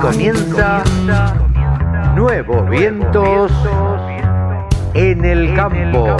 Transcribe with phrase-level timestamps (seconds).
[0.00, 0.84] comienza
[2.14, 3.50] Nuevos Vientos
[4.94, 6.16] en el Campo.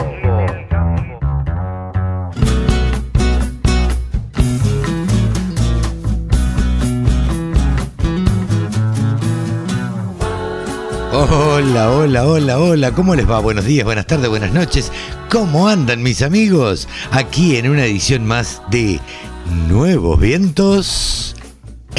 [11.12, 13.40] Hola, hola, hola, hola, ¿cómo les va?
[13.40, 14.90] Buenos días, buenas tardes, buenas noches.
[15.30, 16.88] ¿Cómo andan mis amigos?
[17.12, 19.00] Aquí en una edición más de
[19.68, 21.27] Nuevos Vientos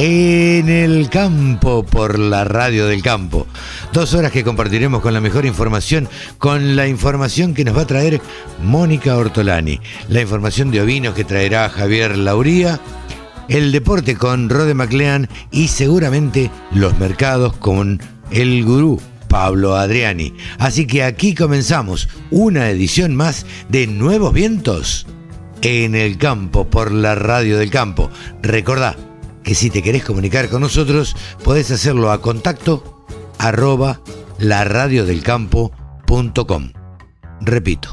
[0.02, 3.45] en el campo por la radio del campo.
[3.91, 7.88] Dos horas que compartiremos con la mejor información, con la información que nos va a
[7.88, 8.22] traer
[8.63, 12.80] Mónica Ortolani, la información de ovinos que traerá Javier Lauría,
[13.49, 20.34] el deporte con Rode MacLean y seguramente los mercados con el gurú Pablo Adriani.
[20.59, 25.08] Así que aquí comenzamos una edición más de Nuevos Vientos
[25.61, 28.09] en el campo por la radio del campo.
[28.41, 28.95] Recordá
[29.50, 33.03] que si te querés comunicar con nosotros, podés hacerlo a contacto
[33.39, 34.00] arroba
[34.38, 36.72] laradiodelcampo.com.
[37.41, 37.91] Repito,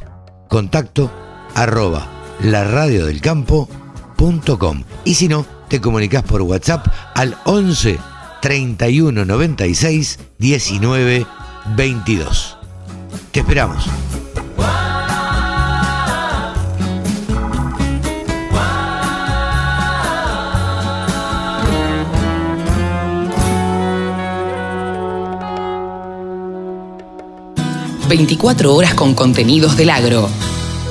[0.50, 1.10] contacto
[1.54, 2.06] arroba
[2.40, 4.84] laradiodelcampo.com.
[5.06, 7.98] Y si no, te comunicas por WhatsApp al 11
[8.42, 11.26] 31 96 19
[11.74, 12.58] 22.
[13.32, 13.86] Te esperamos.
[28.08, 30.30] 24 horas con contenidos del agro.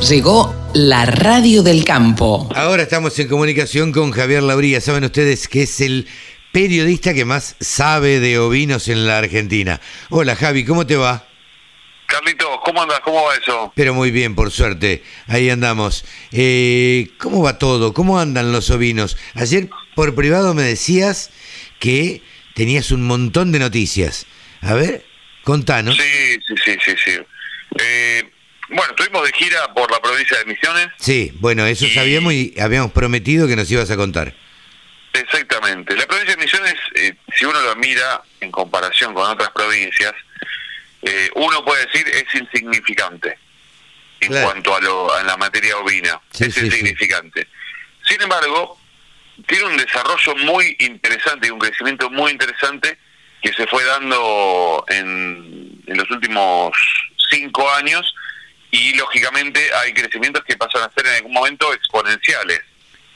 [0.10, 2.50] Llegó la radio del campo.
[2.54, 4.82] Ahora estamos en comunicación con Javier Lauría.
[4.82, 6.08] Saben ustedes que es el
[6.52, 9.80] periodista que más sabe de ovinos en la Argentina.
[10.10, 11.26] Hola Javi, ¿cómo te va?
[12.08, 13.00] Carlitos, ¿cómo andas?
[13.00, 13.72] ¿Cómo va eso?
[13.76, 15.02] Pero muy bien, por suerte.
[15.28, 16.04] Ahí andamos.
[16.32, 17.94] Eh, ¿Cómo va todo?
[17.94, 19.18] ¿Cómo andan los ovinos?
[19.34, 21.32] Ayer por privado me decías
[21.80, 22.22] que
[22.54, 24.26] tenías un montón de noticias.
[24.62, 25.06] A ver,
[25.46, 25.96] contanos.
[25.96, 26.96] Sí, sí, sí, sí.
[27.06, 27.20] sí.
[27.80, 28.30] Eh,
[28.70, 30.88] bueno, estuvimos de gira por la provincia de Misiones.
[30.98, 34.34] Sí, bueno, eso sabíamos y habíamos prometido que nos ibas a contar.
[35.14, 35.96] Exactamente.
[35.96, 40.14] La provincia de Misiones, eh, si uno lo mira en comparación con otras provincias,
[41.04, 43.38] eh, uno puede decir es insignificante
[44.22, 46.20] en cuanto a, lo, a la materia ovina.
[46.34, 47.48] es insignificante.
[48.08, 48.80] Sin embargo,
[49.48, 52.98] tiene un desarrollo muy interesante y un crecimiento muy interesante
[53.46, 56.72] que se fue dando en, en los últimos
[57.30, 58.16] cinco años
[58.72, 62.62] y lógicamente hay crecimientos que pasan a ser en algún momento exponenciales.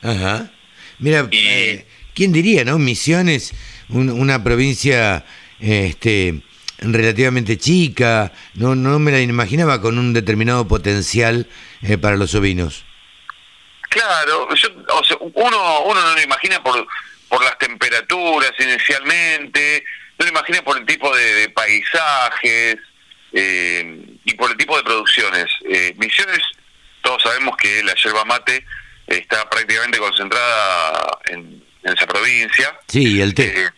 [0.04, 0.52] Ajá.
[1.00, 2.78] Mira, eh, ¿quién diría, no?
[2.78, 3.56] Misiones,
[3.90, 5.26] una provincia
[5.60, 6.42] este,
[6.78, 11.48] relativamente chica, no, no me la imaginaba con un determinado potencial
[11.82, 12.86] eh, para los ovinos.
[13.90, 14.48] Claro,
[15.34, 16.86] uno, uno no lo imagina por,
[17.28, 19.84] por las temperaturas inicialmente,
[20.20, 22.78] no lo imagina por el tipo de paisajes,
[23.32, 25.46] eh, y por el tipo de producciones.
[25.70, 26.42] Eh, Misiones,
[27.02, 28.66] todos sabemos que la yerba mate
[29.08, 32.78] está prácticamente concentrada en, esa provincia.
[32.88, 33.66] Sí, y el té.
[33.66, 33.70] Eh,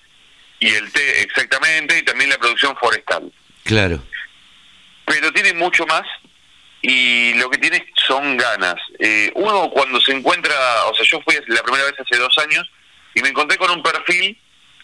[0.59, 3.31] y el té, exactamente, y también la producción forestal.
[3.63, 4.03] Claro.
[5.05, 6.03] Pero tiene mucho más
[6.81, 8.75] y lo que tiene son ganas.
[9.35, 12.69] uno cuando se encuentra, o sea, yo fui la primera vez hace dos años
[13.13, 14.40] y me encontré con un perfil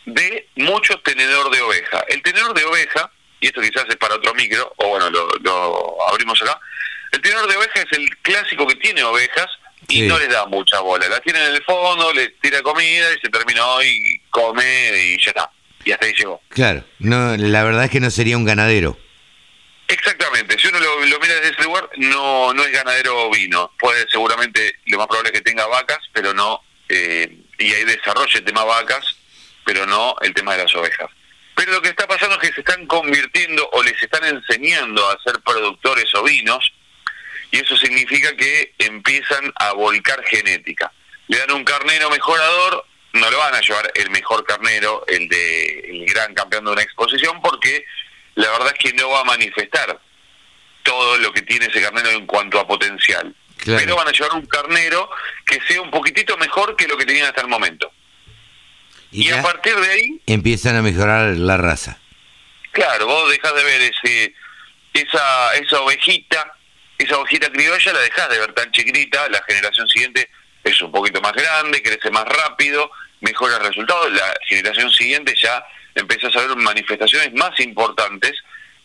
[0.08, 2.04] de mucho tenedor de oveja.
[2.10, 6.42] El tenedor de oveja y esto quizás es para otro micro, o bueno, lo, abrimos
[6.42, 6.60] acá.
[7.12, 9.48] El tenedor de ovejas es el clásico que tiene ovejas
[9.88, 11.08] y no le da mucha bola.
[11.08, 15.32] La tiene en el fondo, le tira comida y se terminó y come y ya
[15.32, 15.50] está.
[15.86, 16.42] Y hasta ahí llegó.
[16.50, 18.98] Claro, no, la verdad es que no sería un ganadero.
[19.88, 23.72] Exactamente, si uno lo, mira desde ese lugar, no, no es ganadero ovino.
[23.80, 28.40] Puede seguramente, lo más probable es que tenga vacas, pero no, eh, y ahí desarrolle
[28.40, 29.16] el tema vacas,
[29.68, 31.10] pero no el tema de las ovejas.
[31.54, 35.22] Pero lo que está pasando es que se están convirtiendo o les están enseñando a
[35.22, 36.72] ser productores ovinos
[37.52, 40.92] y eso significa que empiezan a volcar genética.
[41.28, 45.80] Le dan un carnero mejorador, no lo van a llevar el mejor carnero, el de
[45.80, 47.86] el gran campeón de una exposición, porque
[48.36, 50.00] la verdad es que no va a manifestar
[50.84, 53.36] todo lo que tiene ese carnero en cuanto a potencial.
[53.66, 55.10] Pero van a llevar un carnero
[55.46, 57.92] que sea un poquitito mejor que lo que tenían hasta el momento.
[59.12, 60.22] Y, a partir de ahí...
[60.26, 61.98] Empiezan a mejorar la raza.
[62.72, 64.34] Claro, vos dejás de ver ese
[64.94, 66.54] esa esa ovejita,
[66.98, 70.30] esa ovejita criolla la dejás de ver tan chiquitita, la generación siguiente
[70.64, 75.64] es un poquito más grande, crece más rápido, mejora el resultado, la generación siguiente ya
[75.96, 78.34] empiezas a ver manifestaciones más importantes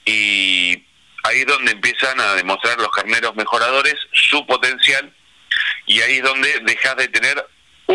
[0.04, 0.82] y
[1.24, 5.12] ahí es donde empiezan a demostrar los carneros mejoradores su potencial
[5.86, 7.46] y ahí es donde dejas de tener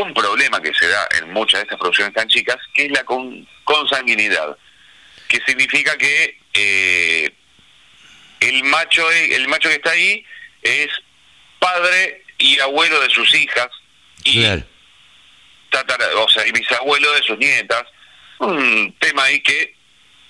[0.02, 3.04] un problema que se da en muchas de estas producciones tan chicas, que es la
[3.04, 4.58] con, consanguinidad,
[5.28, 7.32] que significa que eh,
[8.40, 10.24] el macho el macho que está ahí
[10.62, 10.90] es
[11.60, 13.70] padre y abuelo de sus hijas
[14.24, 17.84] y o sea, y bisabuelo de sus nietas,
[18.40, 19.76] un tema ahí que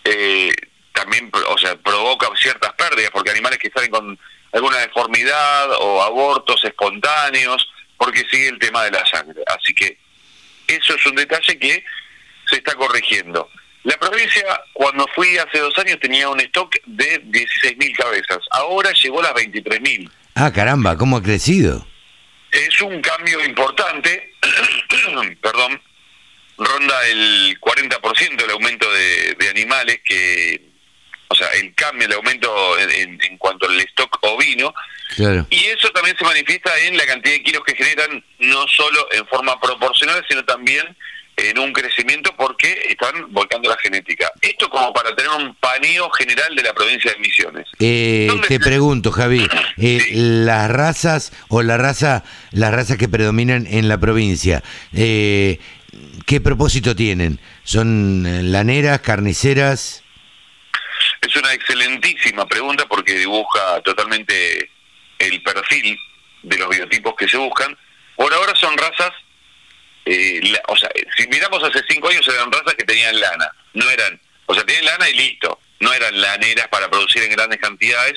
[0.04, 0.52] eh,
[0.94, 4.20] también, o sea, provoca ciertas pérdidas porque animales que salen con
[4.52, 9.42] alguna deformidad o abortos espontáneos, porque sigue el tema de la sangre.
[9.48, 9.98] Así que
[10.68, 11.84] eso es un detalle que
[12.50, 13.50] se está corrigiendo.
[13.84, 18.40] La provincia, cuando fui hace dos años, tenía un stock de 16.000 cabezas.
[18.52, 20.12] Ahora llegó a las 23.000.
[20.36, 21.88] Ah, caramba, ¿cómo ha crecido?
[22.52, 24.34] Es un cambio importante,
[25.42, 25.82] perdón,
[26.58, 30.67] ronda el 40% el aumento de, de animales que
[31.38, 34.74] sea, el cambio, el aumento en, cuanto al stock ovino.
[35.50, 39.26] Y eso también se manifiesta en la cantidad de kilos que generan, no solo en
[39.28, 40.96] forma proporcional, sino también
[41.38, 44.32] en un crecimiento porque están volcando la genética.
[44.42, 47.68] Esto como para tener un paneo general de la provincia de Misiones.
[47.80, 49.48] Eh, te pregunto, Javi,
[49.78, 54.64] eh, las razas o la raza, las razas que predominan en la provincia,
[54.94, 55.60] eh,
[56.26, 57.40] ¿qué propósito tienen?
[57.64, 60.04] ¿Son laneras, carniceras?
[61.22, 64.70] Es una excelentísima pregunta porque dibuja totalmente
[65.20, 65.98] el perfil
[66.44, 67.78] de los biotipos que se buscan.
[68.16, 69.12] Por ahora son razas,
[70.06, 74.20] eh, o sea, si miramos hace cinco años eran razas que tenían lana, no eran,
[74.46, 78.16] o sea, tienen lana y listo, no eran laneras para producir en grandes cantidades.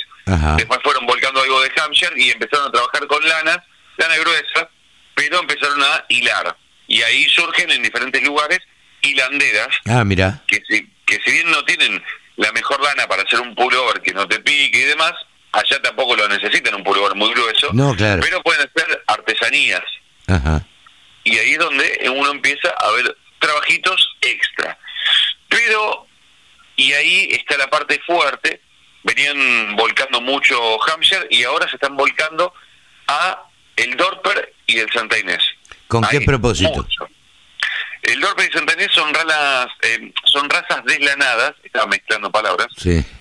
[0.56, 3.58] Después fueron volcando algo de Hampshire y empezaron a trabajar con lanas,
[3.97, 4.70] lana gruesa,
[5.14, 6.56] pero empezaron a hilar.
[6.87, 8.61] Y ahí surgen en diferentes lugares
[9.02, 9.69] hilanderas.
[9.87, 10.43] Ah, mira.
[10.47, 12.00] Que si bien no tienen
[12.40, 15.12] la mejor lana para hacer un pullover que no te pique y demás,
[15.52, 18.22] allá tampoco lo necesitan, un pullover muy grueso, no, claro.
[18.22, 19.82] pero pueden ser artesanías.
[21.25, 24.78] Y ahí es donde uno empieza a ver trabajitos extra.
[25.48, 26.06] Pero,
[26.76, 28.62] y ahí está la parte fuerte,
[29.02, 32.54] venían volcando mucho Hampshire y ahora se están volcando
[33.08, 33.44] a
[33.76, 35.42] el Dorper y el Santa Inés.
[35.88, 36.87] ¿Con qué propósito?
[38.02, 42.69] El Dorper y Santa Inés son, ralas, eh, son razas deslanadas, estaba mezclando palabras,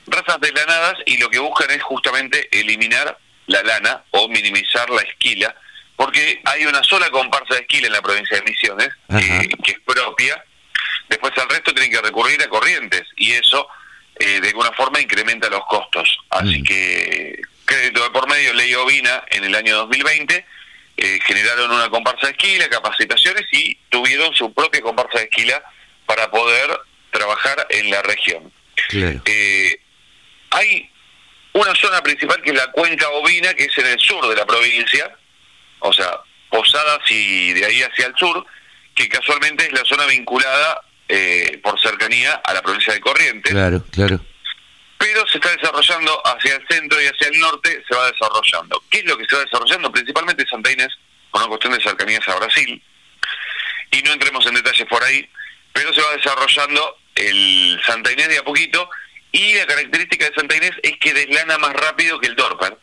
[0.08, 3.18] razas deslanadas y lo que buscan es justamente eliminar
[3.48, 5.54] la lana o minimizar la esquila,
[5.96, 8.90] porque hay una sola comparsa de esquila en la provincia de Misiones,
[9.64, 10.44] que es propia,
[11.10, 13.68] después al resto tienen que recurrir a corrientes y eso
[14.20, 16.18] eh, de alguna forma incrementa los costos.
[16.30, 16.64] Así mm.
[16.64, 20.46] que crédito de por medio, ley ovina en el año 2020
[21.02, 25.64] eh, generaron una comparsa de esquila, capacitaciones y tuvieron su propia comparsa de esquila
[26.06, 26.78] para poder
[27.12, 28.52] trabajar en la región.
[28.94, 29.80] Eh,
[30.50, 30.90] hay
[31.54, 34.46] una zona principal que es la cuenca ovina, que es en el sur de la
[34.46, 35.16] provincia,
[35.80, 36.20] o sea,
[36.50, 38.44] Posadas y de ahí hacia el sur,
[38.96, 43.52] que casualmente es la zona vinculada eh, por cercanía a la provincia de Corrientes.
[43.52, 44.20] Claro, claro
[45.00, 48.84] pero se está desarrollando hacia el centro y hacia el norte, se va desarrollando.
[48.92, 49.92] ¿Qué es lo que se va desarrollando?
[49.92, 50.90] Principalmente Santa Inés,
[51.32, 52.84] por una cuestión de cercanías a Brasil,
[53.92, 55.28] y no entremos en detalles por ahí,
[55.72, 58.90] pero se va desarrollando el Santa Inés de a poquito,
[59.32, 62.78] y la característica de Santa Inés es que deslana más rápido que el Dorper.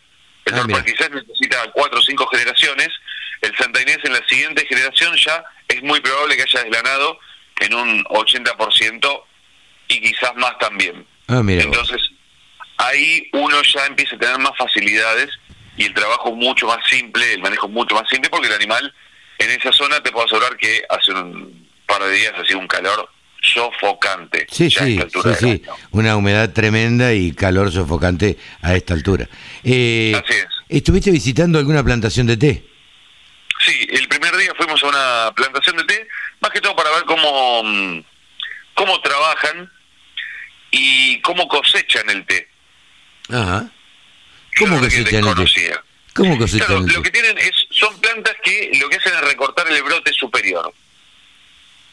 [0.46, 2.88] El ah, Dorper quizás necesita cuatro o cinco generaciones,
[3.42, 7.18] el Santa Inés en la siguiente generación ya es muy probable que haya deslanado
[7.60, 9.22] en un 80%
[9.88, 11.06] y quizás más también.
[11.28, 12.00] Ah, Entonces,
[12.78, 15.28] ahí uno ya empieza a tener más facilidades
[15.76, 18.94] y el trabajo mucho más simple, el manejo mucho más simple, porque el animal
[19.38, 22.68] en esa zona te puedo asegurar que hace un par de días ha sido un
[22.68, 23.08] calor
[23.42, 24.46] sofocante.
[24.50, 25.62] Sí, sí, sí, sí.
[25.90, 29.28] Una humedad tremenda y calor sofocante a esta altura.
[29.62, 30.46] Eh, Así es.
[30.68, 32.64] ¿Estuviste visitando alguna plantación de té?
[33.64, 36.08] Sí, el primer día fuimos a una plantación de té,
[36.40, 38.04] más que todo para ver cómo, mm,
[38.74, 39.70] cómo trabajan
[40.70, 42.48] y cómo cosechan el té.
[43.28, 43.70] Ajá.
[44.58, 44.76] ¿Cómo?
[46.14, 46.92] ¿Cómo cosechan el té?
[46.92, 50.72] Lo que tienen es, son plantas que lo que hacen es recortar el brote superior.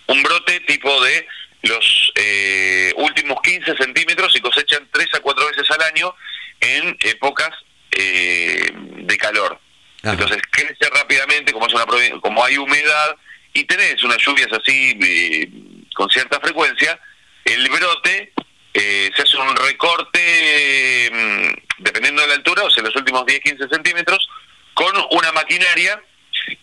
[0.08, 1.28] Un brote tipo de
[1.64, 6.16] los eh, últimos 15 centímetros y cosechan 3 a 4 veces al año
[6.60, 7.50] en épocas
[7.92, 9.60] eh, de calor.
[10.04, 11.86] Entonces crece rápidamente, como, es una
[12.20, 13.16] como hay humedad
[13.54, 15.50] y tenés unas lluvias así eh,
[15.96, 17.00] con cierta frecuencia,
[17.46, 18.34] el brote
[18.74, 23.70] eh, se hace un recorte, mm, dependiendo de la altura, o sea, los últimos 10-15
[23.70, 24.28] centímetros,
[24.74, 26.02] con una maquinaria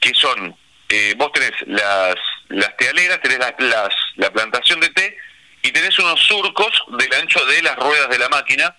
[0.00, 0.56] que son,
[0.88, 2.16] eh, vos tenés las,
[2.48, 5.16] las tealeras, tenés las, la plantación de té
[5.62, 8.74] y tenés unos surcos del ancho de las ruedas de la máquina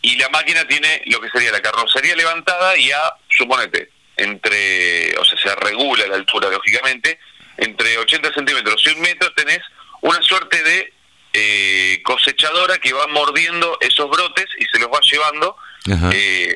[0.00, 5.24] y la máquina tiene lo que sería la carrocería levantada y a, suponete, entre, o
[5.24, 7.18] sea, se regula la altura, lógicamente,
[7.58, 9.60] entre 80 centímetros y un metro tenés
[10.00, 10.92] una suerte de
[11.32, 15.56] eh, cosechadora que va mordiendo esos brotes y se los va llevando.
[16.12, 16.54] Eh,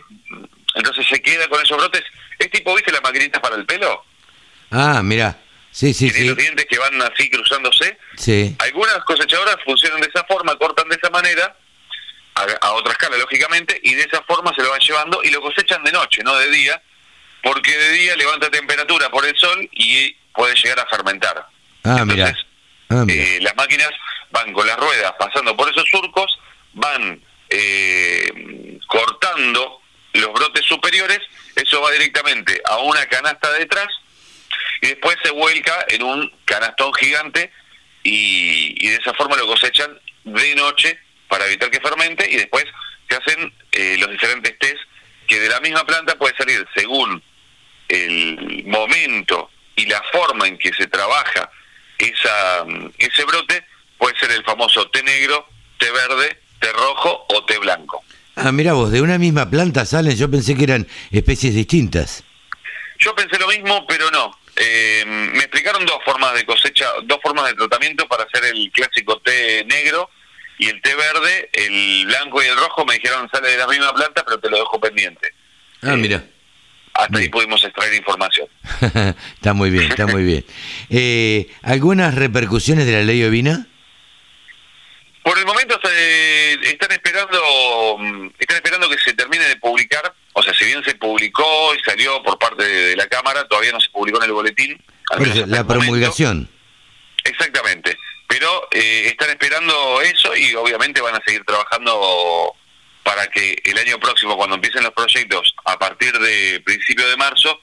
[0.75, 2.03] entonces se queda con esos brotes.
[2.39, 4.05] ¿Es tipo, viste, las maquinitas para el pelo?
[4.71, 5.39] Ah, mira.
[5.71, 6.25] Sí, sí, sí.
[6.27, 7.99] los dientes que van así cruzándose.
[8.17, 8.57] Sí.
[8.59, 11.55] Algunas cosechadoras funcionan de esa forma, cortan de esa manera,
[12.35, 15.41] a, a otra escala, lógicamente, y de esa forma se lo van llevando y lo
[15.43, 16.81] cosechan de noche, no de día,
[17.43, 21.47] porque de día levanta temperatura por el sol y puede llegar a fermentar.
[21.85, 22.35] Ah, mira.
[22.89, 23.91] Ah, eh, las máquinas
[24.31, 26.39] van con las ruedas pasando por esos surcos,
[26.73, 29.81] van eh, cortando
[30.13, 31.21] los brotes superiores,
[31.55, 33.89] eso va directamente a una canasta detrás
[34.83, 37.53] y después se vuelca en un canastón gigante
[38.03, 42.65] y, de esa forma lo cosechan de noche para evitar que fermente y después
[43.09, 44.81] se hacen eh, los diferentes test
[45.27, 47.23] que de la misma planta puede salir según
[47.89, 51.51] el momento y la forma en que se trabaja
[51.99, 52.65] esa,
[52.99, 53.65] ese brote,
[53.99, 55.47] puede ser el famoso té negro,
[55.79, 58.03] té verde, té rojo o té blanco.
[58.37, 62.23] Ah, mira vos, de una misma planta salen, yo pensé que eran especies distintas.
[62.99, 64.31] Yo pensé lo mismo, pero no.
[64.57, 69.19] Eh, me explicaron dos formas de cosecha, dos formas de tratamiento para hacer el clásico
[69.21, 70.09] té negro
[70.59, 73.93] y el té verde, el blanco y el rojo me dijeron sale de la misma
[73.95, 75.33] planta, pero te lo dejo pendiente.
[75.83, 76.25] Ah, Eh, mira.
[76.95, 78.49] Hasta ahí pudimos extraer información.
[79.35, 80.45] está muy bien, está muy bien.
[80.89, 83.67] Eh, ¿Algunas repercusiones de la ley ovina?
[85.27, 90.41] Por el momento se- están esperando mm, están esperando que se termine de publicar, o
[90.43, 93.81] sea, si bien se publicó y salió por parte de, de la Cámara, todavía no
[93.81, 94.81] se publicó en el boletín.
[95.11, 95.67] al menos la el momento.
[95.67, 96.49] promulgación.
[97.25, 97.99] Exactamente.
[98.29, 102.55] Pero eh, están esperando eso y obviamente van a seguir trabajando
[103.03, 107.61] para que el año próximo, cuando empiecen los proyectos, a partir de principio de marzo,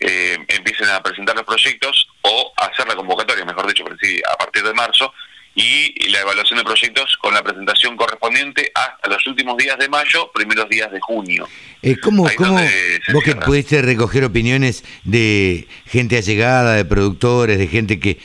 [0.00, 4.36] eh, empiecen a presentar los proyectos o hacer la convocatoria, mejor dicho, pero sí, a
[4.36, 5.12] partir de marzo,
[5.56, 10.30] y la evaluación de proyectos con la presentación correspondiente hasta los últimos días de mayo,
[10.32, 11.48] primeros días de junio.
[11.82, 12.60] Eh, ¿Cómo, cómo
[13.12, 18.18] vos que pudiste recoger opiniones de gente allegada, de productores, de gente que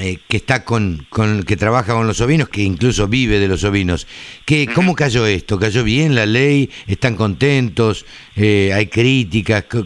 [0.00, 3.62] eh, que está con, con que trabaja con los ovinos, que incluso vive de los
[3.64, 4.06] ovinos,
[4.46, 5.58] ¿Qué, ¿cómo cayó esto?
[5.58, 6.70] ¿Cayó bien la ley?
[6.86, 8.06] ¿Están contentos?
[8.34, 9.64] Eh, ¿Hay críticas?
[9.64, 9.84] ¿Qué,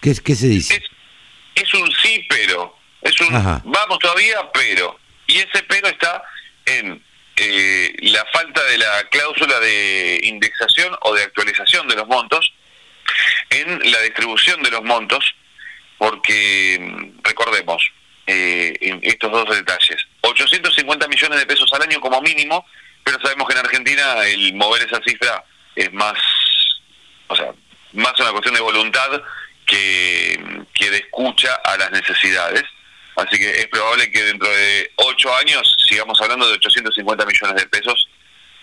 [0.00, 0.74] qué, qué se dice?
[0.74, 2.76] Es, es un sí, pero.
[3.00, 3.62] Es un Ajá.
[3.64, 4.98] vamos todavía, pero.
[5.32, 6.22] Y ese pero está
[6.66, 7.02] en
[7.36, 12.52] eh, la falta de la cláusula de indexación o de actualización de los montos,
[13.48, 15.34] en la distribución de los montos,
[15.96, 17.82] porque mm, recordemos
[18.26, 22.66] eh, en estos dos detalles: 850 millones de pesos al año como mínimo,
[23.02, 25.42] pero sabemos que en Argentina el mover esa cifra
[25.74, 26.18] es más,
[27.28, 27.52] o sea,
[27.94, 29.22] más una cuestión de voluntad
[29.64, 30.38] que,
[30.74, 32.64] que de escucha a las necesidades.
[33.16, 37.66] Así que es probable que dentro de ocho años sigamos hablando de 850 millones de
[37.68, 38.08] pesos,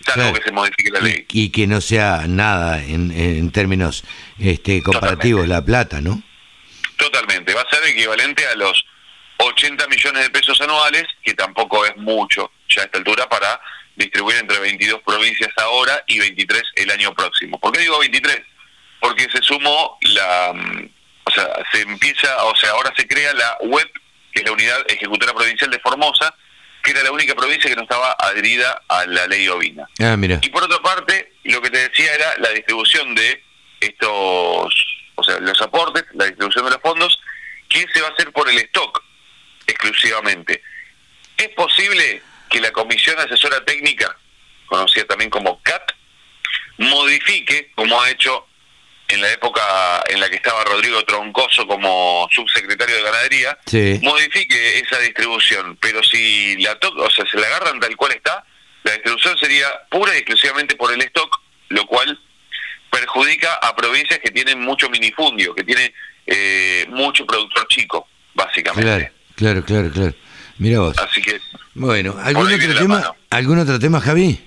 [0.04, 0.32] salvo Claro.
[0.34, 1.24] que se modifique la ley.
[1.30, 4.02] Y, y que no sea nada en, en términos
[4.38, 6.22] este, comparativos la plata, ¿no?
[6.96, 7.54] Totalmente.
[7.54, 8.84] Va a ser equivalente a los
[9.38, 13.60] 80 millones de pesos anuales, que tampoco es mucho ya a esta altura para
[13.96, 17.58] distribuir entre 22 provincias ahora y 23 el año próximo.
[17.58, 18.42] ¿Por qué digo 23?
[19.00, 20.52] Porque se sumó la...
[20.54, 20.88] mm,
[21.24, 23.88] O sea, se empieza, o sea, ahora se crea la web,
[24.32, 26.34] que es la Unidad Ejecutora Provincial de Formosa,
[26.82, 29.86] que era la única provincia que no estaba adherida a la ley ovina.
[30.00, 30.38] Ah, mira.
[30.42, 33.42] Y por otra parte, lo que te decía era la distribución de
[33.80, 34.74] estos,
[35.14, 37.20] o sea, los aportes, la distribución de los fondos,
[37.68, 39.02] que se va a hacer por el stock
[39.66, 40.62] exclusivamente.
[41.36, 44.16] Es posible que la Comisión Asesora Técnica,
[44.66, 45.92] conocida también como CAT,
[46.78, 48.46] modifique, como ha hecho
[49.10, 49.60] en la época
[50.08, 53.98] en la que estaba Rodrigo Troncoso como subsecretario de Ganadería, Sí.
[54.02, 58.44] modifique esa distribución, pero si la to o sea, se la agarran tal cual está,
[58.84, 61.40] la distribución sería pura y exclusivamente por el stock,
[61.70, 62.18] lo cual
[62.90, 65.92] perjudica a provincias que tienen mucho minifundio, que tiene
[66.26, 68.82] eh, mucho productor chico, básicamente.
[69.36, 70.14] Claro, claro, claro, claro.
[70.58, 70.98] Mira vos.
[70.98, 71.40] Así que
[71.74, 73.14] Bueno, ¿algún otro tema?
[73.30, 74.46] ¿Algún otro tema, Javi?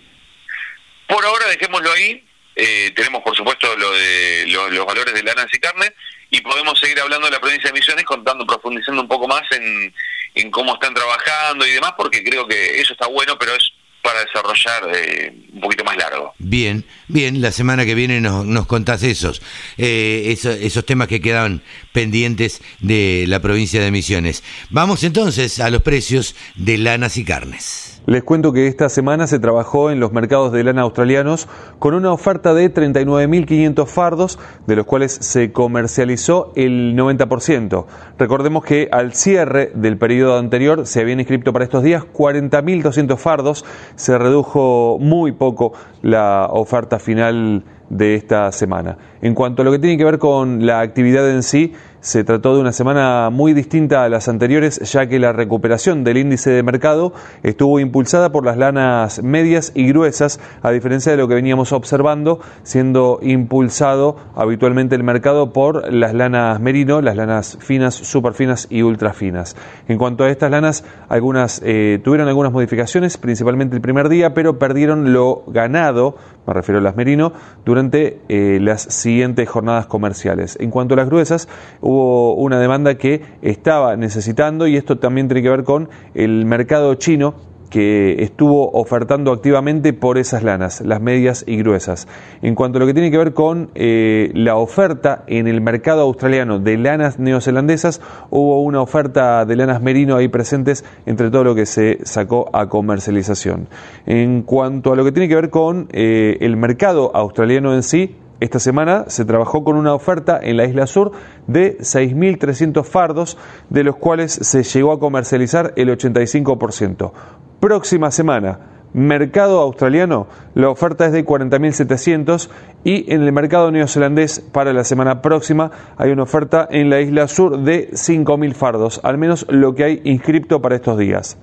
[1.08, 2.26] por ahora dejémoslo ahí.
[2.56, 5.92] Eh, tenemos, por supuesto, lo de lo- los valores de lanas y carne
[6.30, 9.94] y podemos seguir hablando de la provincia de Misiones, contando, profundizando un poco más en,
[10.36, 14.20] en cómo están trabajando y demás, porque creo que eso está bueno, pero es para
[14.26, 16.34] desarrollar eh, un poquito más largo.
[16.38, 19.42] Bien, bien, la semana que viene nos, nos contás esos,
[19.78, 21.62] eh, eso- esos temas que quedaban
[21.94, 24.44] pendientes de la provincia de Misiones.
[24.70, 27.83] Vamos entonces a los precios de lanas y carnes.
[28.06, 31.48] Les cuento que esta semana se trabajó en los mercados de lana australianos
[31.80, 37.86] con una oferta de 39.500 fardos, de los cuales se comercializó el 90%.
[38.20, 43.64] Recordemos que al cierre del periodo anterior se habían inscrito para estos días 40.200 fardos,
[43.96, 48.98] se redujo muy poco la oferta final de esta semana.
[49.22, 52.54] En cuanto a lo que tiene que ver con la actividad en sí, se trató
[52.54, 56.62] de una semana muy distinta a las anteriores, ya que la recuperación del índice de
[56.62, 61.72] mercado estuvo impulsada por las lanas medias y gruesas, a diferencia de lo que veníamos
[61.72, 68.82] observando, siendo impulsado habitualmente el mercado por las lanas merino, las lanas finas, superfinas y
[68.82, 69.56] ultrafinas.
[69.88, 74.60] En cuanto a estas lanas, algunas eh, tuvieron algunas modificaciones, principalmente el primer día, pero
[74.60, 77.32] perdieron lo ganado, me refiero a las merino,
[77.64, 80.58] durante eh, las siguientes jornadas comerciales.
[80.60, 81.48] En cuanto a las gruesas,
[81.80, 86.96] hubo una demanda que estaba necesitando y esto también tiene que ver con el mercado
[86.96, 87.36] chino
[87.74, 92.08] que estuvo ofertando activamente por esas lanas, las medias y gruesas.
[92.44, 96.02] En cuanto a lo que tiene que ver con eh, la oferta en el mercado
[96.02, 101.56] australiano de lanas neozelandesas, hubo una oferta de lanas merino ahí presentes entre todo lo
[101.56, 103.68] que se sacó a comercialización.
[104.06, 108.16] En cuanto a lo que tiene que ver con eh, el mercado australiano en sí,
[108.44, 111.14] esta semana se trabajó con una oferta en la isla sur
[111.48, 113.38] de 6.300 fardos,
[113.70, 117.14] de los cuales se llegó a comercializar el 85%.
[117.62, 118.60] Próxima semana,
[118.92, 122.50] mercado australiano, la oferta es de 40.700
[122.84, 127.30] y en el mercado neozelandés para la semana próxima hay una oferta en la isla
[127.30, 131.38] sur de 5.000 fardos, al menos lo que hay inscripto para estos días.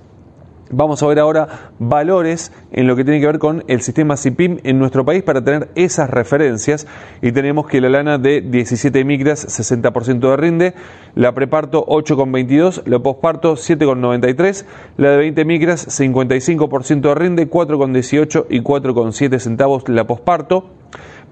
[0.73, 4.59] Vamos a ver ahora valores en lo que tiene que ver con el sistema CIPIM
[4.63, 6.87] en nuestro país para tener esas referencias.
[7.21, 10.73] Y tenemos que la lana de 17 micras, 60% de rinde,
[11.13, 18.61] la preparto 8,22, la posparto 7,93, la de 20 micras 55% de rinde, 4,18 y
[18.61, 20.80] 4,7 centavos la posparto.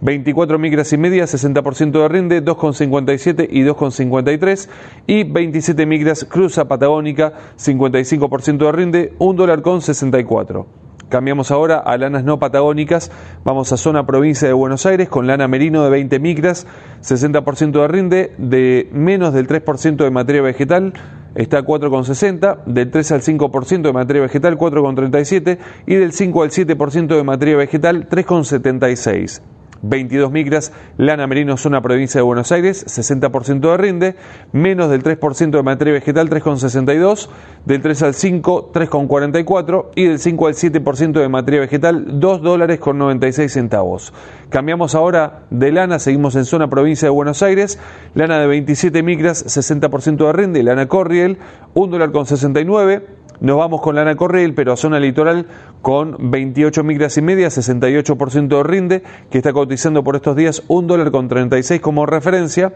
[0.01, 4.69] 24 micras y media, 60% de rinde, 2,57 y 2,53.
[5.07, 10.65] Y 27 micras cruza patagónica, 55% de rinde, 1 dólar con 64.
[11.09, 13.11] Cambiamos ahora a lanas no patagónicas.
[13.43, 16.67] Vamos a zona provincia de Buenos Aires con lana merino de 20 micras,
[17.01, 20.93] 60% de rinde, de menos del 3% de materia vegetal.
[21.33, 25.57] Está 4,60, del 3 al 5% de materia vegetal 4,37
[25.87, 29.41] y del 5 al 7% de materia vegetal 3,76.
[29.81, 34.15] 22 micras, lana merino zona provincia de Buenos Aires, 60% de rinde,
[34.51, 37.29] menos del 3% de materia vegetal 3,62,
[37.65, 42.79] del 3 al 5 3,44 y del 5 al 7% de materia vegetal 2 dólares
[42.79, 44.13] con 96 centavos.
[44.49, 47.79] Cambiamos ahora de lana, seguimos en zona provincia de Buenos Aires,
[48.13, 51.37] lana de 27 micras, 60% de rinde, lana Corriel,
[51.73, 55.47] 1 dólar con 69, nos vamos con lana Corriel, pero a zona litoral
[55.81, 60.87] con 28 migras y media, 68% de rinde, que está cotizando por estos días un
[60.87, 62.73] dólar con 36 como referencia.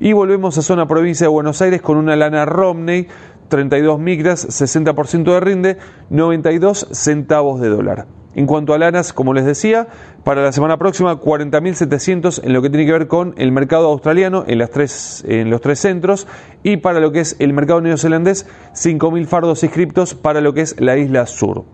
[0.00, 3.06] Y volvemos a zona provincia de Buenos Aires con una lana Romney,
[3.48, 5.76] 32 migras, 60% de rinde,
[6.10, 8.06] 92 centavos de dólar.
[8.34, 9.88] En cuanto a lanas, como les decía,
[10.24, 14.44] para la semana próxima 40.700 en lo que tiene que ver con el mercado australiano
[14.46, 16.26] en, las tres, en los tres centros
[16.62, 20.80] y para lo que es el mercado neozelandés 5.000 fardos inscriptos para lo que es
[20.80, 21.64] la isla sur.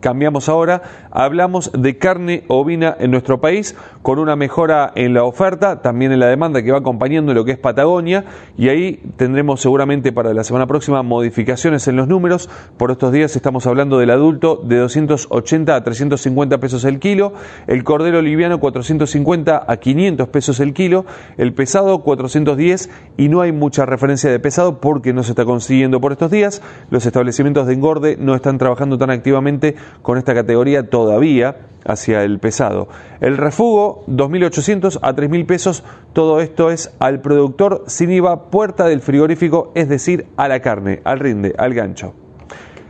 [0.00, 5.82] Cambiamos ahora, hablamos de carne ovina en nuestro país con una mejora en la oferta,
[5.82, 8.24] también en la demanda que va acompañando lo que es Patagonia
[8.56, 12.48] y ahí tendremos seguramente para la semana próxima modificaciones en los números.
[12.78, 17.34] Por estos días estamos hablando del adulto de 280 a 350 pesos el kilo,
[17.66, 21.04] el cordero liviano 450 a 500 pesos el kilo,
[21.36, 26.00] el pesado 410 y no hay mucha referencia de pesado porque no se está consiguiendo
[26.00, 26.62] por estos días.
[26.90, 32.38] Los establecimientos de engorde no están trabajando tan activamente con esta categoría todavía hacia el
[32.38, 32.88] pesado.
[33.20, 39.00] El refugo, 2.800 a 3.000 pesos, todo esto es al productor sin IVA, puerta del
[39.00, 42.14] frigorífico, es decir, a la carne, al rinde, al gancho.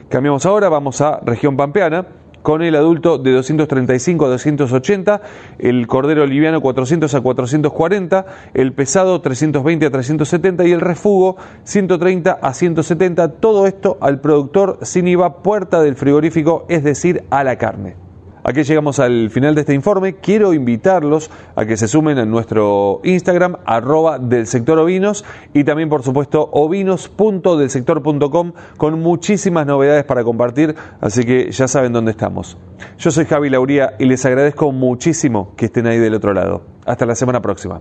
[0.08, 2.06] Cambiamos ahora, vamos a región pampeana
[2.42, 5.20] con el adulto de 235 a 280,
[5.58, 12.32] el cordero liviano 400 a 440, el pesado 320 a 370 y el refugo 130
[12.32, 13.32] a 170.
[13.32, 18.09] Todo esto al productor sin IVA, puerta del frigorífico, es decir, a la carne.
[18.44, 20.16] Aquí llegamos al final de este informe.
[20.16, 25.24] Quiero invitarlos a que se sumen a nuestro Instagram, arroba del sector ovinos,
[25.54, 32.12] y también, por supuesto, ovinos.delsector.com con muchísimas novedades para compartir, así que ya saben dónde
[32.12, 32.56] estamos.
[32.98, 36.62] Yo soy Javi Lauría y les agradezco muchísimo que estén ahí del otro lado.
[36.86, 37.80] Hasta la semana próxima.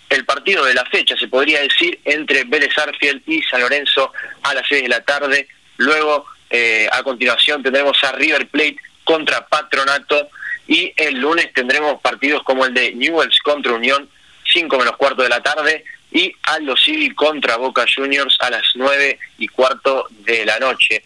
[0.08, 4.12] el partido de la fecha, se podría decir, entre Vélez Arfiel y San Lorenzo
[4.42, 5.48] a las 6 de la tarde.
[5.76, 8.76] Luego eh, a continuación tendremos a River Plate
[9.10, 10.28] contra Patronato
[10.68, 14.08] y el lunes tendremos partidos como el de Newells contra Unión,
[14.52, 19.18] 5 menos cuarto de la tarde, y Aldo Civi contra Boca Juniors a las 9
[19.38, 21.02] y cuarto de la noche.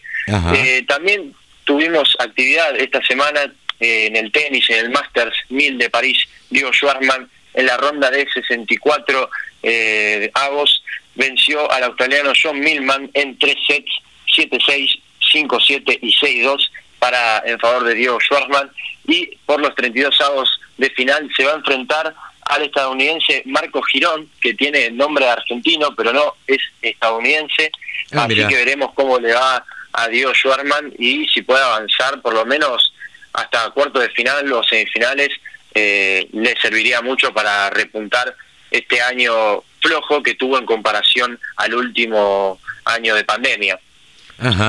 [0.53, 5.89] Eh, también tuvimos actividad esta semana eh, en el tenis, en el Masters 1000 de
[5.89, 9.29] París, Diego Schwartzman en la ronda de 64
[9.63, 10.83] eh, avos
[11.15, 13.91] venció al australiano John Millman en tres sets,
[14.37, 15.01] 7-6,
[15.33, 16.69] 5-7 y 6-2
[17.05, 18.71] para en favor de Diego Schwartzman
[19.05, 22.15] y por los 32 avos de final se va a enfrentar
[22.45, 27.71] al estadounidense Marco Girón, que tiene nombre argentino, pero no es estadounidense.
[28.11, 29.63] Ah, Así que veremos cómo le va
[29.93, 32.91] a Diego Schwartzman y si puede avanzar por lo menos
[33.33, 35.29] hasta cuartos de final o semifinales,
[35.75, 38.35] eh, le serviría mucho para repuntar
[38.71, 43.79] este año flojo que tuvo en comparación al último año de pandemia.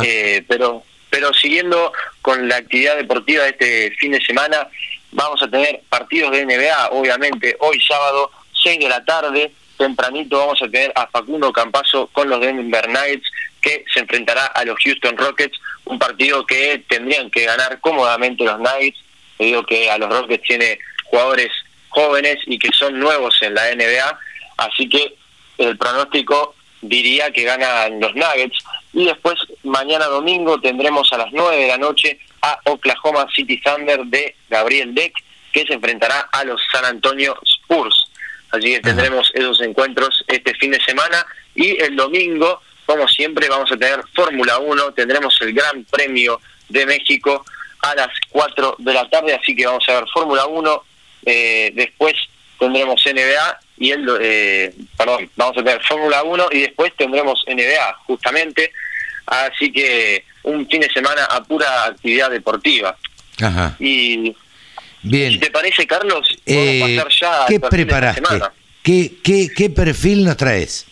[0.04, 0.84] Eh, pero,
[1.16, 4.68] pero siguiendo con la actividad deportiva de este fin de semana,
[5.12, 8.30] vamos a tener partidos de NBA, obviamente, hoy sábado,
[8.62, 13.26] 6 de la tarde, tempranito vamos a tener a Facundo Campazo con los Denver Knights,
[13.62, 18.58] que se enfrentará a los Houston Rockets, un partido que tendrían que ganar cómodamente los
[18.58, 18.98] Knights,
[19.38, 21.48] digo que a los Rockets tiene jugadores
[21.88, 24.18] jóvenes y que son nuevos en la NBA,
[24.58, 25.14] así que
[25.56, 28.58] el pronóstico diría que ganan los Nuggets.
[28.96, 34.00] Y después, mañana domingo, tendremos a las 9 de la noche a Oklahoma City Thunder
[34.06, 35.12] de Gabriel Deck,
[35.52, 38.10] que se enfrentará a los San Antonio Spurs.
[38.52, 41.26] Allí que tendremos esos encuentros este fin de semana.
[41.54, 46.86] Y el domingo, como siempre, vamos a tener Fórmula 1, tendremos el Gran Premio de
[46.86, 47.44] México
[47.82, 50.84] a las 4 de la tarde, así que vamos a ver Fórmula 1,
[51.26, 52.14] eh, después
[52.58, 57.94] tendremos NBA y el, eh, perdón, vamos a tener Fórmula 1 y después tendremos NBA,
[58.06, 58.72] justamente.
[59.26, 62.96] Así que un fin de semana a pura actividad deportiva.
[63.42, 63.76] Ajá.
[63.80, 64.34] Y
[65.02, 65.32] Bien.
[65.32, 68.22] si te parece, Carlos, Eh, podemos pasar ya ¿Qué de la preparaste?
[68.22, 68.52] semana.
[68.82, 70.86] ¿Qué, qué, ¿Qué perfil nos traes?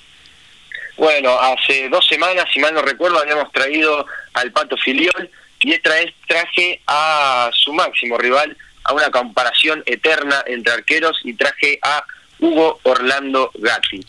[0.96, 5.90] Bueno, hace dos semanas, si mal no recuerdo, habíamos traído al Pato Filiol y esta
[5.90, 12.04] vez traje a su máximo rival a una comparación eterna entre arqueros y traje a
[12.38, 14.04] Hugo Orlando Gatti,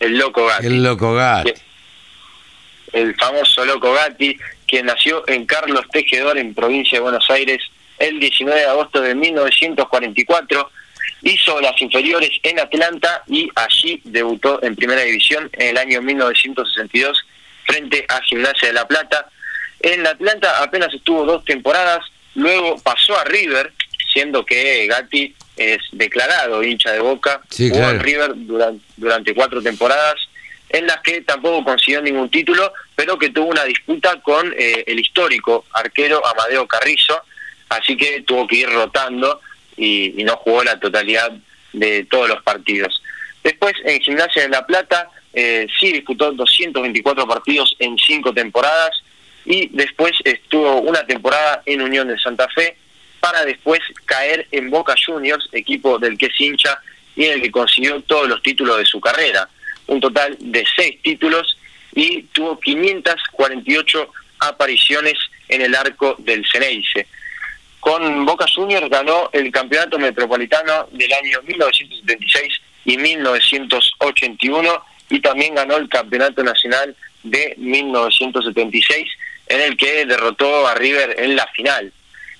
[0.00, 0.66] el loco Gatti.
[0.66, 1.52] El loco gato.
[2.92, 7.62] El famoso Loco Gatti, quien nació en Carlos Tejedor, en provincia de Buenos Aires,
[7.98, 10.70] el 19 de agosto de 1944.
[11.24, 17.16] Hizo las inferiores en Atlanta y allí debutó en Primera División en el año 1962
[17.64, 19.28] frente a Gimnasia de La Plata.
[19.80, 22.00] En Atlanta apenas estuvo dos temporadas,
[22.34, 23.72] luego pasó a River,
[24.12, 27.96] siendo que Gatti es declarado hincha de Boca, Sí, jugó claro.
[27.96, 30.16] en River durante, durante cuatro temporadas,
[30.72, 34.98] en las que tampoco consiguió ningún título, pero que tuvo una disputa con eh, el
[34.98, 37.22] histórico arquero Amadeo Carrizo,
[37.68, 39.40] así que tuvo que ir rotando
[39.76, 41.32] y, y no jugó la totalidad
[41.72, 43.02] de todos los partidos.
[43.42, 49.02] Después, en Gimnasia de La Plata, eh, sí disputó 224 partidos en cinco temporadas
[49.44, 52.76] y después estuvo una temporada en Unión de Santa Fe
[53.18, 56.78] para después caer en Boca Juniors, equipo del que es hincha
[57.16, 59.48] y en el que consiguió todos los títulos de su carrera,
[59.86, 61.56] un total de seis títulos
[61.94, 65.14] y tuvo 548 apariciones
[65.48, 67.06] en el arco del Ceneice.
[67.80, 75.76] Con Boca Juniors ganó el campeonato metropolitano del año 1976 y 1981 y también ganó
[75.76, 79.08] el Campeonato Nacional de 1976
[79.48, 81.92] en el que derrotó a River en la final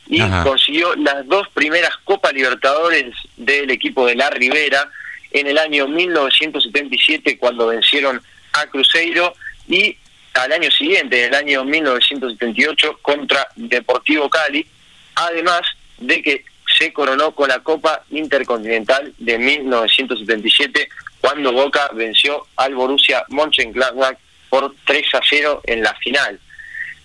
[0.07, 4.91] y consiguió las dos primeras Copa Libertadores del equipo de La Ribera
[5.33, 8.21] en el año 1977 cuando vencieron
[8.53, 9.35] a Cruzeiro
[9.69, 9.97] y
[10.35, 14.67] al año siguiente, en el año 1978, contra Deportivo Cali,
[15.15, 15.63] además
[15.99, 16.45] de que
[16.79, 20.89] se coronó con la Copa Intercontinental de 1977
[21.21, 24.17] cuando Boca venció al Borussia Mönchengladbach
[24.49, 26.41] por 3 a 0 en la final.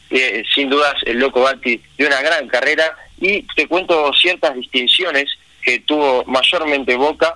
[0.10, 5.30] Eh, sin dudas, el Loco Batti dio una gran carrera y te cuento ciertas distinciones
[5.62, 7.36] que tuvo mayormente Boca.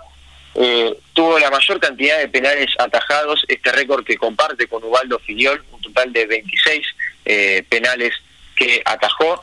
[0.55, 5.63] Eh, tuvo la mayor cantidad de penales atajados, este récord que comparte con Ubaldo Filiol,
[5.71, 6.85] un total de 26
[7.25, 8.13] eh, penales
[8.55, 9.39] que atajó,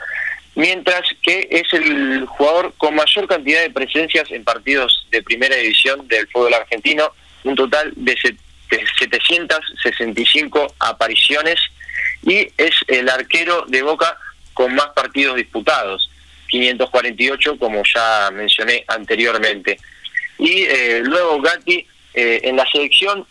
[0.55, 6.07] mientras que es el jugador con mayor cantidad de presencias en partidos de primera división
[6.09, 7.11] del fútbol argentino,
[7.45, 11.59] un total de 765 apariciones
[12.23, 14.19] y es el arquero de Boca
[14.53, 16.11] con más partidos disputados,
[16.49, 19.79] 548 como ya mencioné anteriormente.
[20.39, 23.27] Y eh, luego Gatti eh, en la selección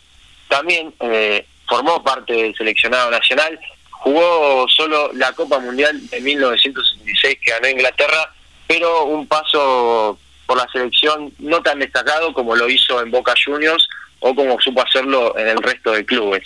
[0.48, 3.58] también eh, formó parte del seleccionado nacional,
[3.90, 8.32] jugó solo la Copa Mundial de 1966 que ganó Inglaterra,
[8.66, 13.86] pero un paso por la selección no tan destacado como lo hizo en Boca Juniors
[14.20, 16.42] o como supo hacerlo en el resto de clubes.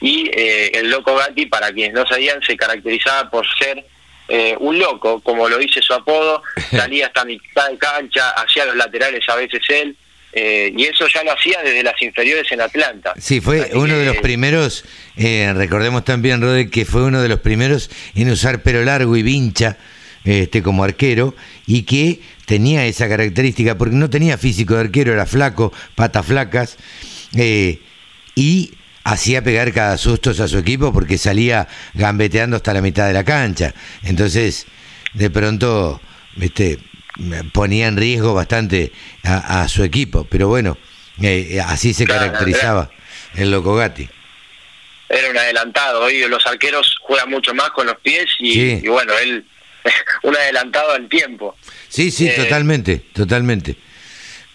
[0.00, 3.84] Y eh, el loco Gatti, para quienes no sabían, se caracterizaba por ser
[4.28, 8.76] eh, un loco, como lo dice su apodo, salía hasta mitad de cancha, hacía los
[8.76, 9.96] laterales a veces él,
[10.32, 13.14] eh, y eso ya lo hacía desde las inferiores en Atlanta.
[13.18, 14.84] Sí, fue uno de los primeros,
[15.16, 19.78] recordemos también, Rode, que fue uno de los primeros en usar pelo largo y vincha
[20.24, 21.34] este, como arquero,
[21.66, 26.76] y que tenía esa característica, porque no tenía físico de arquero, era flaco, patas flacas,
[28.34, 28.72] y
[29.06, 33.24] hacía pegar cada susto a su equipo porque salía gambeteando hasta la mitad de la
[33.24, 33.72] cancha.
[34.02, 34.66] Entonces,
[35.14, 36.00] de pronto,
[36.40, 36.80] este,
[37.52, 38.90] ponía en riesgo bastante
[39.22, 40.26] a, su equipo.
[40.28, 40.76] Pero bueno,
[41.22, 42.90] eh, así se caracterizaba
[43.36, 44.08] el Loco Gatti.
[45.08, 46.02] Era un adelantado.
[46.02, 49.46] Hoy los arqueros juegan mucho más con los pies y, bueno, él
[50.24, 51.56] un adelantado al tiempo.
[51.88, 53.76] Sí, sí, eh, totalmente, totalmente.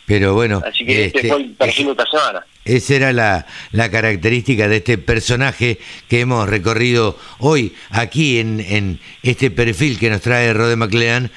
[0.06, 0.62] Pero bueno.
[0.66, 2.46] Así que este, este fue el perfil de semana.
[2.64, 9.00] Esa era la, la, característica de este personaje que hemos recorrido hoy aquí en, en
[9.24, 11.32] este perfil que nos trae Rode MacLean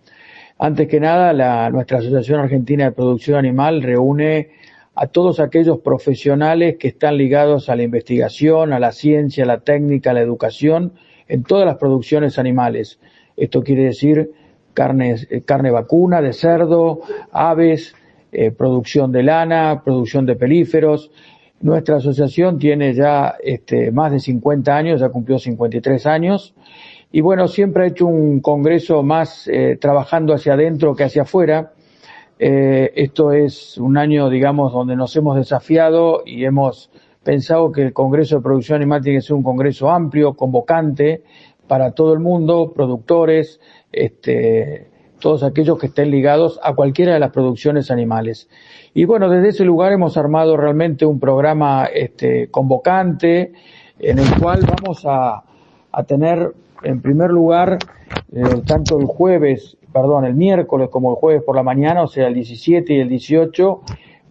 [0.58, 4.50] Antes que nada, la, nuestra Asociación Argentina de Producción Animal reúne
[4.94, 9.60] a todos aquellos profesionales que están ligados a la investigación, a la ciencia, a la
[9.60, 10.92] técnica, a la educación
[11.26, 12.98] en todas las producciones animales.
[13.40, 14.30] Esto quiere decir
[14.74, 17.00] carne, eh, carne vacuna, de cerdo,
[17.32, 17.94] aves,
[18.30, 21.10] eh, producción de lana, producción de pelíferos.
[21.60, 26.54] Nuestra asociación tiene ya este, más de 50 años, ya cumplió 53 años
[27.12, 31.72] y bueno, siempre ha hecho un congreso más eh, trabajando hacia adentro que hacia afuera.
[32.38, 36.90] Eh, esto es un año, digamos, donde nos hemos desafiado y hemos
[37.24, 41.24] pensado que el Congreso de Producción Animal tiene que ser un congreso amplio, convocante
[41.70, 43.60] para todo el mundo, productores,
[43.92, 44.88] este,
[45.20, 48.48] todos aquellos que estén ligados a cualquiera de las producciones animales.
[48.92, 53.52] Y bueno, desde ese lugar hemos armado realmente un programa este, convocante
[54.00, 55.44] en el cual vamos a,
[55.92, 56.52] a tener,
[56.82, 57.78] en primer lugar,
[58.32, 62.26] eh, tanto el jueves, perdón, el miércoles como el jueves por la mañana, o sea,
[62.26, 63.80] el 17 y el 18,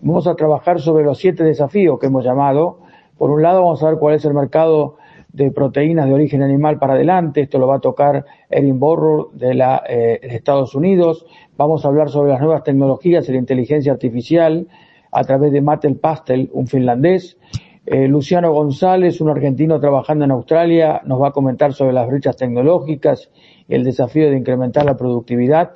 [0.01, 2.79] vamos a trabajar sobre los siete desafíos que hemos llamado.
[3.17, 4.97] Por un lado, vamos a ver cuál es el mercado
[5.31, 7.41] de proteínas de origen animal para adelante.
[7.41, 11.25] Esto lo va a tocar Erin Borro de, la, eh, Estados Unidos.
[11.57, 14.67] Vamos a hablar sobre las nuevas tecnologías y la inteligencia artificial
[15.11, 17.37] a través de Mattel Pastel, un finlandés.
[17.85, 22.35] Eh, Luciano González, un argentino trabajando en Australia, nos va a comentar sobre las brechas
[22.35, 23.31] tecnológicas
[23.67, 25.71] y el desafío de incrementar la productividad.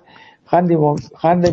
[0.45, 0.75] Andy,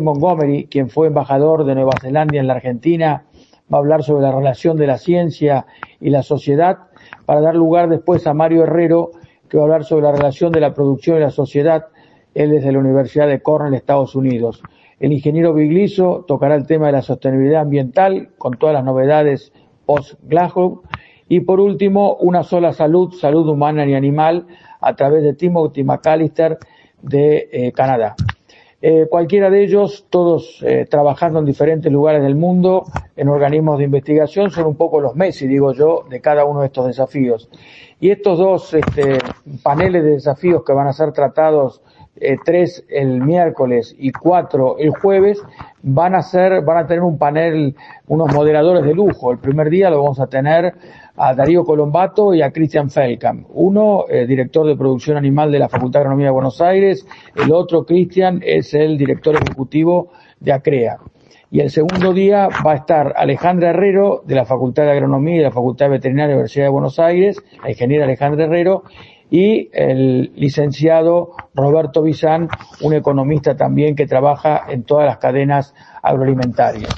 [0.01, 3.25] Montgomery, quien fue embajador de Nueva Zelanda en la Argentina,
[3.73, 5.65] va a hablar sobre la relación de la ciencia
[5.99, 6.90] y la sociedad
[7.25, 9.11] para dar lugar después a Mario Herrero,
[9.49, 11.87] que va a hablar sobre la relación de la producción y la sociedad.
[12.33, 14.61] Él es de la Universidad de Cornell, Estados Unidos.
[14.99, 19.51] El ingeniero Bigliso tocará el tema de la sostenibilidad ambiental con todas las novedades
[19.85, 20.83] post-Glasgow.
[21.27, 24.45] Y por último, una sola salud, salud humana y animal,
[24.79, 26.57] a través de Timothy McAllister
[27.01, 28.15] de eh, Canadá.
[28.83, 33.85] Eh, cualquiera de ellos, todos eh, trabajando en diferentes lugares del mundo, en organismos de
[33.85, 37.47] investigación, son un poco los Messi, digo yo, de cada uno de estos desafíos.
[37.99, 39.19] Y estos dos este,
[39.61, 41.81] paneles de desafíos que van a ser tratados
[42.15, 45.41] eh, tres el miércoles y cuatro el jueves,
[45.83, 47.75] van a ser, van a tener un panel,
[48.07, 49.31] unos moderadores de lujo.
[49.31, 50.73] El primer día lo vamos a tener
[51.15, 53.47] a Darío Colombato y a Christian Felkamp.
[53.53, 57.51] Uno, eh, director de producción animal de la Facultad de Agronomía de Buenos Aires, el
[57.51, 60.97] otro, Christian, es el director ejecutivo de ACREA.
[61.53, 65.37] Y el segundo día va a estar Alejandra Herrero, de la Facultad de Agronomía y
[65.39, 68.83] de la Facultad de Veterinaria de la Universidad de Buenos Aires, la ingeniera Alejandra Herrero,
[69.29, 72.49] y el licenciado Roberto Bizán,
[72.81, 76.93] un economista también que trabaja en todas las cadenas agroalimentarias.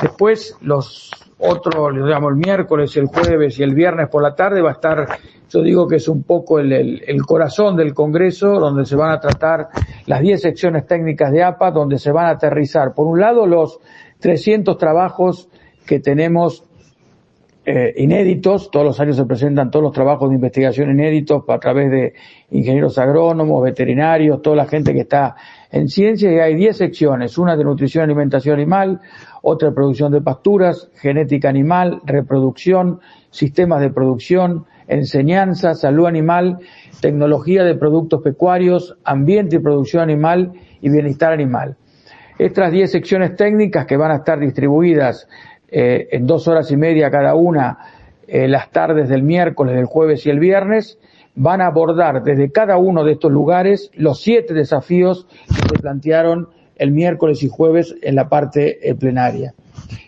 [0.00, 4.70] Después, los otro, digamos, el miércoles, el jueves y el viernes por la tarde va
[4.70, 5.06] a estar,
[5.48, 9.20] yo digo que es un poco el, el, corazón del Congreso, donde se van a
[9.20, 9.68] tratar
[10.06, 13.78] las 10 secciones técnicas de APA, donde se van a aterrizar, por un lado, los
[14.20, 15.48] 300 trabajos
[15.86, 16.64] que tenemos
[17.66, 21.90] eh, inéditos, todos los años se presentan todos los trabajos de investigación inéditos a través
[21.90, 22.14] de
[22.50, 25.36] ingenieros agrónomos, veterinarios, toda la gente que está
[25.70, 29.00] en ciencia, y hay 10 secciones, una de nutrición, alimentación animal,
[29.42, 33.00] otra producción de pasturas, genética animal, reproducción,
[33.30, 36.58] sistemas de producción, enseñanza, salud animal,
[37.00, 41.76] tecnología de productos pecuarios, ambiente y producción animal y bienestar animal.
[42.38, 45.28] Estas 10 secciones técnicas que van a estar distribuidas
[45.68, 47.78] eh, en dos horas y media cada una
[48.26, 50.98] eh, las tardes del miércoles, del jueves y el viernes,
[51.34, 56.48] van a abordar desde cada uno de estos lugares los siete desafíos que se plantearon
[56.80, 59.54] el miércoles y jueves en la parte eh, plenaria.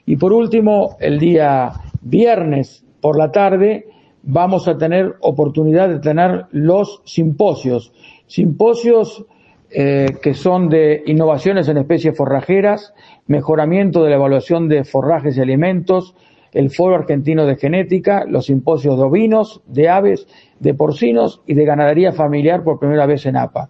[0.07, 3.87] Y por último, el día viernes por la tarde
[4.23, 7.93] vamos a tener oportunidad de tener los simposios.
[8.27, 9.27] Simposios
[9.71, 12.95] eh, que son de innovaciones en especies forrajeras,
[13.27, 16.15] mejoramiento de la evaluación de forrajes y alimentos,
[16.53, 20.27] el Foro Argentino de Genética, los simposios de ovinos, de aves,
[20.59, 23.69] de porcinos y de ganadería familiar por primera vez en APA.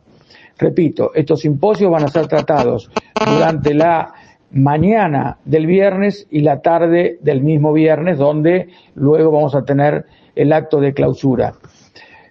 [0.62, 2.88] Repito, estos simposios van a ser tratados
[3.26, 4.14] durante la
[4.52, 10.04] mañana del viernes y la tarde del mismo viernes, donde luego vamos a tener
[10.36, 11.54] el acto de clausura.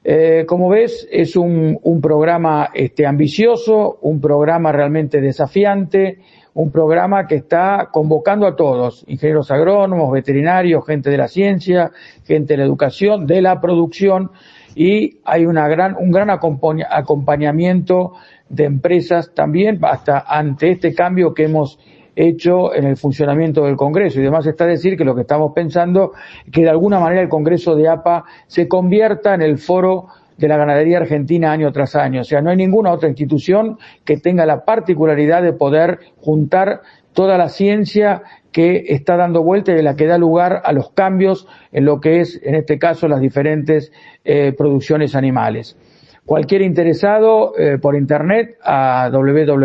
[0.04, 6.20] Eh, como ves, es un, programa este, ambicioso, un programa realmente desafiante,
[6.54, 11.92] un programa que está convocando a todos, ingenieros agrónomos, veterinarios, gente de la ciencia,
[12.26, 14.32] gente de la educación, de la producción,
[14.76, 18.14] y hay una gran, un gran acompañamiento
[18.50, 21.80] de empresas también hasta ante este cambio que hemos
[22.16, 24.20] hecho en el funcionamiento del Congreso.
[24.20, 26.12] Y además está decir que lo que estamos pensando
[26.46, 30.48] es que de alguna manera el Congreso de APA se convierta en el foro de
[30.48, 32.22] la ganadería argentina año tras año.
[32.22, 36.82] O sea, no hay ninguna otra institución que tenga la particularidad de poder juntar
[37.14, 40.92] toda la ciencia que está dando vuelta y de la que da lugar a los
[40.92, 43.92] cambios en lo que es, en este caso, las diferentes
[44.26, 45.78] eh, producciones animales.
[46.26, 49.64] Cualquier interesado eh, por internet a www.apa.org.ar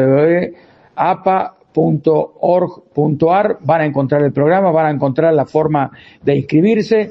[3.60, 5.90] van a encontrar el programa, van a encontrar la forma
[6.22, 7.10] de inscribirse.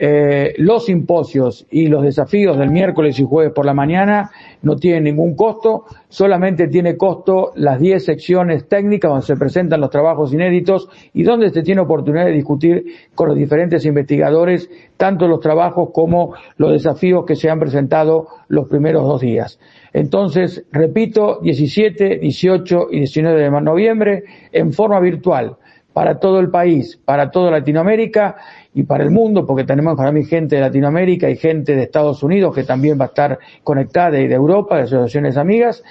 [0.00, 4.30] Eh, los simposios y los desafíos del miércoles y jueves por la mañana
[4.62, 9.90] no tienen ningún costo, solamente tiene costo las 10 secciones técnicas donde se presentan los
[9.90, 12.84] trabajos inéditos y donde se tiene oportunidad de discutir
[13.16, 18.68] con los diferentes investigadores tanto los trabajos como los desafíos que se han presentado los
[18.68, 19.58] primeros dos días.
[19.92, 24.22] Entonces, repito, 17, 18 y 19 de noviembre
[24.52, 25.56] en forma virtual
[25.98, 28.36] para todo el país, para toda Latinoamérica
[28.72, 32.22] y para el mundo, porque tenemos para mí gente de Latinoamérica y gente de Estados
[32.22, 35.82] Unidos que también va a estar conectada y de Europa, de asociaciones amigas.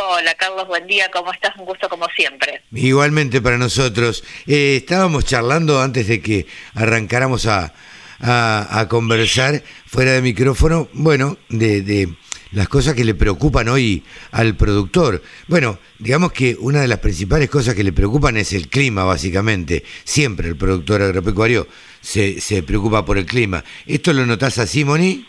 [0.00, 1.56] Hola Carlos, buen día, ¿cómo estás?
[1.56, 2.62] Un gusto como siempre.
[2.72, 4.22] Igualmente para nosotros.
[4.46, 7.74] Eh, estábamos charlando antes de que arrancáramos a,
[8.20, 12.14] a, conversar fuera de micrófono, bueno, de, de
[12.52, 15.22] las cosas que le preocupan hoy al productor.
[15.46, 19.84] Bueno, digamos que una de las principales cosas que le preocupan es el clima, básicamente.
[20.04, 21.66] Siempre el productor agropecuario
[22.00, 23.64] se, se preocupa por el clima.
[23.86, 25.26] ¿Esto lo notás así, Moni?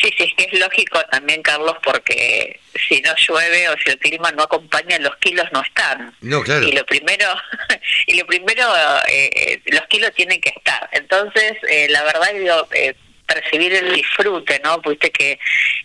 [0.00, 3.98] Sí, sí, es que es lógico también, Carlos, porque si no llueve o si el
[3.98, 6.14] clima no acompaña, los kilos no están.
[6.20, 6.66] No, claro.
[6.66, 7.26] Y lo primero,
[8.06, 8.72] y lo primero,
[9.08, 10.88] eh, los kilos tienen que estar.
[10.92, 12.94] Entonces, eh, la verdad, digo, eh,
[13.28, 14.78] percibir el disfrute, ¿no?
[14.78, 15.38] Viste que eh,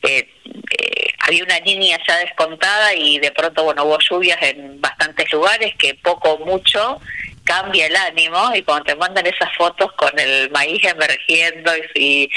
[0.04, 5.76] eh, había una línea ya descontada y de pronto, bueno, hubo lluvias en bastantes lugares
[5.76, 7.00] que poco o mucho
[7.44, 12.30] cambia el ánimo y cuando te mandan esas fotos con el maíz emergiendo y,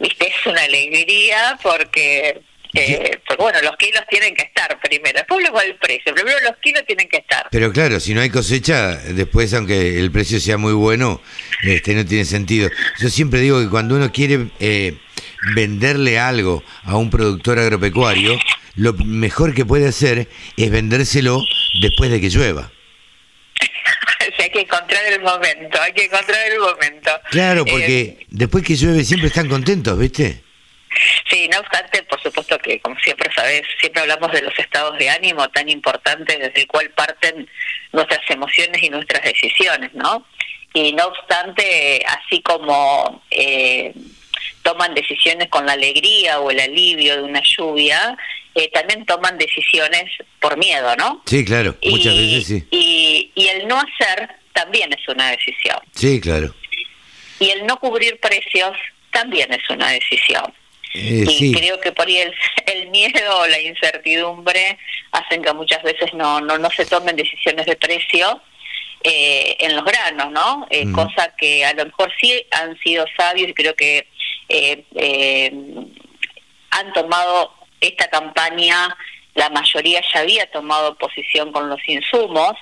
[0.00, 2.40] viste, es una alegría porque
[2.74, 6.56] eh, porque bueno, los kilos tienen que estar primero, después luego el precio, primero los
[6.58, 7.48] kilos tienen que estar.
[7.50, 11.20] Pero claro, si no hay cosecha, después aunque el precio sea muy bueno,
[11.64, 12.70] este no tiene sentido.
[13.00, 14.96] Yo siempre digo que cuando uno quiere eh,
[15.54, 18.38] venderle algo a un productor agropecuario,
[18.76, 21.42] lo mejor que puede hacer es vendérselo
[21.80, 22.70] después de que llueva.
[24.38, 27.10] hay que encontrar el momento, hay que encontrar el momento.
[27.30, 30.42] Claro, porque eh, después que llueve siempre están contentos, ¿viste?
[31.28, 35.08] Sí, no obstante, por supuesto que, como siempre sabes, siempre hablamos de los estados de
[35.08, 37.48] ánimo tan importantes desde el cual parten
[37.92, 40.26] nuestras emociones y nuestras decisiones, ¿no?
[40.72, 43.92] Y no obstante, así como eh,
[44.62, 48.16] toman decisiones con la alegría o el alivio de una lluvia,
[48.54, 50.10] eh, también toman decisiones
[50.40, 51.22] por miedo, ¿no?
[51.26, 52.64] Sí, claro, muchas veces sí.
[52.70, 55.78] Y, y el no hacer también es una decisión.
[55.94, 56.54] Sí, claro.
[57.38, 58.76] Y el no cubrir precios
[59.12, 60.52] también es una decisión.
[60.94, 62.18] Eh, y creo que por ahí
[62.66, 64.78] el, miedo o la incertidumbre
[65.12, 68.42] hacen que muchas veces no, no, no se tomen decisiones de precio
[69.02, 70.66] eh, en los granos, ¿no?
[70.68, 74.06] Eh, Cosa que a lo mejor sí han sido sabios y creo que
[74.50, 75.52] eh,
[76.70, 78.94] han tomado esta campaña,
[79.34, 82.52] la mayoría ya había tomado posición con los insumos.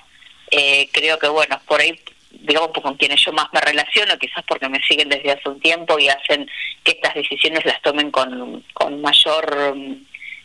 [0.92, 2.00] creo que, bueno, por ahí
[2.30, 5.98] digamos, con quienes yo más me relaciono, quizás porque me siguen desde hace un tiempo
[5.98, 6.48] y hacen
[6.84, 9.76] que estas decisiones las tomen con, con mayor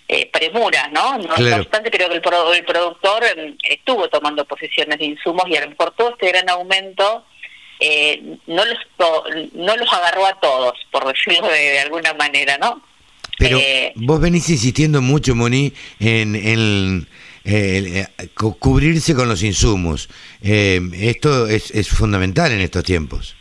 [0.07, 1.17] eh, premura, ¿no?
[1.17, 2.23] No, obstante, creo que el,
[2.55, 6.49] el productor em, estuvo tomando posiciones de insumos y a lo mejor todo este gran
[6.49, 7.25] aumento
[7.79, 8.77] eh, no, los,
[9.53, 12.81] no los agarró a todos, por decirlo de, alguna manera, ¿no?
[13.37, 17.07] Pero eh, vos venís insistiendo mucho, Moni, en, en
[17.45, 20.09] eh, eh cubrirse con los insumos.
[20.41, 23.35] Eh, esto es, es, fundamental en estos tiempos.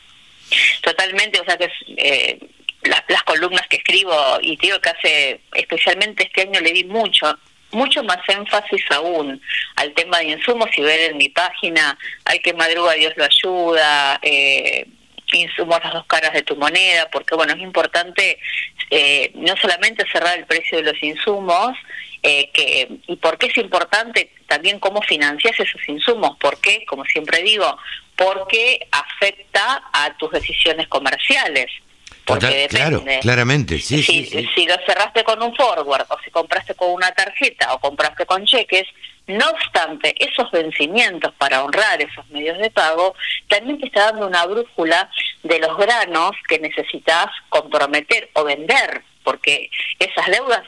[0.83, 2.39] Totalmente, o sea que eh,
[2.83, 7.39] las, las, columnas que escribo y digo que hace, especialmente este año le di mucho,
[7.71, 9.41] mucho más énfasis aún
[9.77, 10.69] al tema de insumos.
[10.75, 14.21] Si ven en mi página, hay que madruga, Dios lo ayuda.
[14.23, 14.87] Eh,
[15.33, 18.39] insumos las dos caras de tu moneda, porque bueno, es importante
[18.91, 21.77] eh, no solamente cerrar el precio de los insumos,
[22.23, 26.85] eh, que, y por qué es importante también cómo financias esos insumos, ¿por qué?
[26.87, 27.77] Como siempre digo,
[28.17, 31.67] porque afecta a tus decisiones comerciales.
[32.25, 32.69] Porque depende.
[32.69, 36.91] Claro, claramente, sí si, sí, si lo cerraste con un forward o si compraste con
[36.91, 38.87] una tarjeta o compraste con cheques,
[39.27, 43.15] no obstante, esos vencimientos para honrar esos medios de pago
[43.49, 45.11] también te está dando una brújula
[45.43, 50.63] de los granos que necesitas comprometer o vender, porque esas deudas,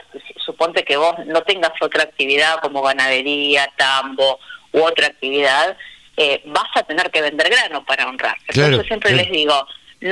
[0.45, 4.39] suponte que vos no tengas otra actividad como ganadería, tambo
[4.73, 5.77] u otra actividad,
[6.17, 8.37] eh, vas a tener que vender grano para honrar.
[8.49, 9.67] Entonces siempre les digo,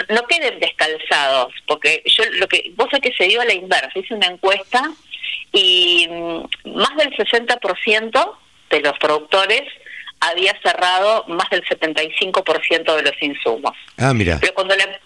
[0.09, 3.91] no, queden descalzados, porque yo lo que vos sabés que se dio a la inversa,
[3.95, 4.91] hice una encuesta
[5.53, 8.37] y mm, más del 60%
[8.71, 9.63] de los productores
[10.21, 13.73] había cerrado más del 75% de los insumos.
[13.99, 14.39] Ah, mira.
[14.41, 15.01] Pero cuando le,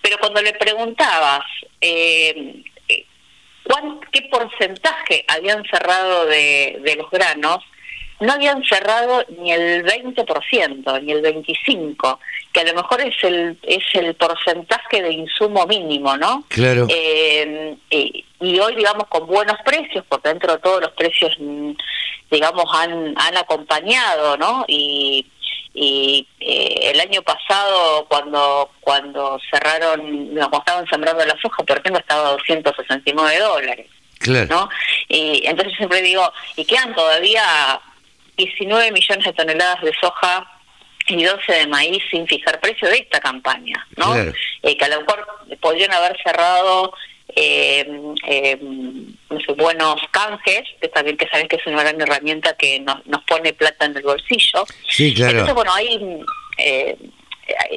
[0.00, 1.44] pero cuando le preguntabas
[1.80, 2.62] eh
[4.10, 7.64] qué porcentaje habían cerrado de, de los granos,
[8.22, 12.18] no habían cerrado ni el 20%, ni el 25%,
[12.52, 16.44] que a lo mejor es el es el porcentaje de insumo mínimo, ¿no?
[16.48, 16.86] Claro.
[16.88, 21.72] Eh, y, hoy, digamos, con buenos precios, porque dentro de todos los precios, mm,
[22.30, 24.64] digamos, han, han acompañado, ¿no?
[24.68, 25.26] Y,
[25.74, 32.00] y eh, el año pasado cuando cuando cerraron, cuando estaban sembrando la soja, por ejemplo,
[32.00, 33.86] estaba a 269 dólares.
[34.18, 34.46] Claro.
[34.48, 34.68] ¿no?
[35.08, 37.80] Y entonces siempre digo, y quedan todavía
[38.36, 40.48] 19 millones de toneladas de soja
[41.08, 44.14] y 12 de maíz sin fijar precio de esta campaña, ¿no?
[44.16, 45.26] Eh, que a lo mejor
[45.60, 46.92] podrían haber cerrado
[47.36, 47.86] eh,
[48.26, 48.58] eh,
[49.56, 53.52] buenos canjes, que también que sabes que es una gran herramienta que nos, nos pone
[53.52, 54.64] plata en el bolsillo.
[54.88, 55.32] Sí, claro.
[55.32, 56.20] Entonces, bueno, ahí,
[56.58, 56.96] eh,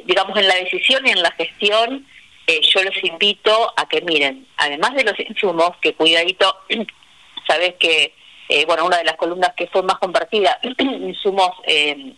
[0.06, 2.06] digamos, en la decisión y en la gestión,
[2.48, 6.56] yo los invito a que miren, además de los insumos, que cuidadito,
[7.48, 8.14] sabes que
[8.48, 12.14] eh, bueno, una de las columnas que fue más compartida, insumos eh,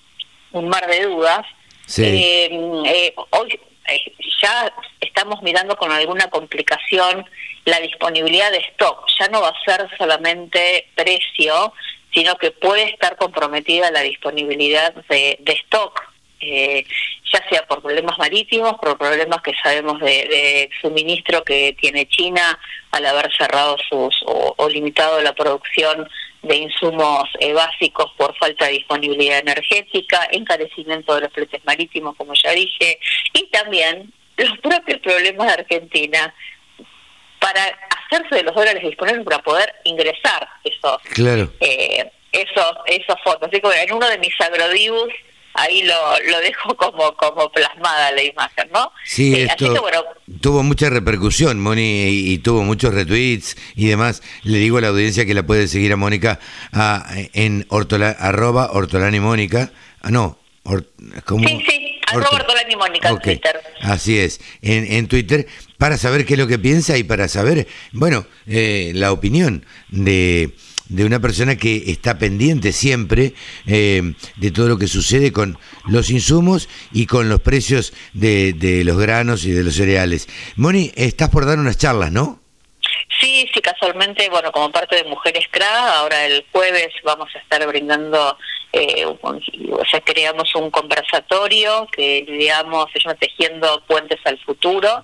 [0.52, 1.46] un mar de dudas.
[1.98, 3.60] Eh, hoy
[4.42, 7.26] ya estamos mirando con alguna complicación
[7.66, 9.06] la disponibilidad de stock.
[9.20, 11.74] Ya no va a ser solamente precio,
[12.14, 16.02] sino que puede estar comprometida la disponibilidad de, stock
[16.40, 16.86] eh,
[17.34, 22.58] ya sea por problemas marítimos, por problemas que sabemos de, suministro que tiene China
[22.92, 26.08] al haber cerrado sus o, limitado la producción
[26.48, 32.34] de insumos eh, básicos por falta de disponibilidad energética, encarecimiento de los fletes marítimos, como
[32.34, 33.00] ya dije,
[33.34, 36.34] y también los propios problemas de Argentina
[37.39, 37.62] para
[38.06, 40.98] hacerse de los dólares disponibles para poder ingresar esos
[41.60, 43.50] eh, esos esos fondos.
[43.50, 45.14] Así que en uno de mis agrodibus
[45.58, 45.93] ahí lo,
[46.32, 48.91] lo dejo como, como plasmada la imagen, ¿no?
[49.03, 49.74] Sí, eh, esto
[50.39, 54.22] tuvo mucha repercusión, Moni, y, tuvo muchos retweets y demás.
[54.43, 56.39] Le digo a la audiencia que la puede seguir a Mónica
[56.72, 59.72] a, en ortola, arroba ortolani Mónica.
[60.01, 60.38] Ah, no,
[61.26, 61.47] como...
[61.47, 63.60] Sí, sí, arroba ortolani Mónica en Twitter.
[63.82, 65.47] Así es, en, en Twitter,
[65.78, 70.51] para saber qué es lo que piensa y para saber, bueno, eh, la opinión de
[70.90, 73.34] de una persona que está pendiente siempre
[73.66, 75.58] eh, de todo lo que sucede con
[75.88, 80.28] los insumos y con los precios de, de los granos y de los cereales.
[80.56, 82.40] Moni, estás por dar unas charlas, ¿no?
[83.20, 87.66] Sí, sí, casualmente, bueno, como parte de Mujeres CRA, ahora el jueves vamos a estar
[87.66, 88.38] brindando,
[88.72, 95.04] eh, o sea, creamos un conversatorio que digamos se Tejiendo Puentes al Futuro,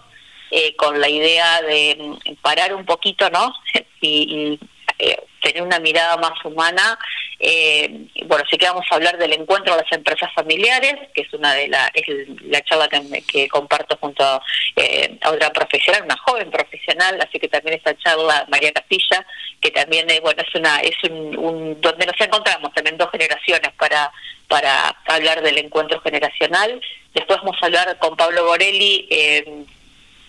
[0.51, 1.97] eh, con la idea de
[2.41, 3.51] parar un poquito, ¿no?
[4.01, 4.59] y,
[4.99, 6.97] eh, tener una mirada más humana.
[7.39, 11.33] Eh, bueno, sí que vamos a hablar del encuentro de las empresas familiares, que es
[11.33, 12.05] una de la, es
[12.43, 14.41] la charla que, comparto junto
[14.75, 19.25] eh, a otra profesional, una joven profesional, así que también esta charla, María Castilla,
[19.61, 24.11] que también eh, bueno es una es un, donde nos encontramos también dos generaciones para
[24.47, 26.79] para hablar del encuentro generacional.
[27.13, 29.07] Después vamos a hablar con Pablo Borelli.
[29.09, 29.65] Eh,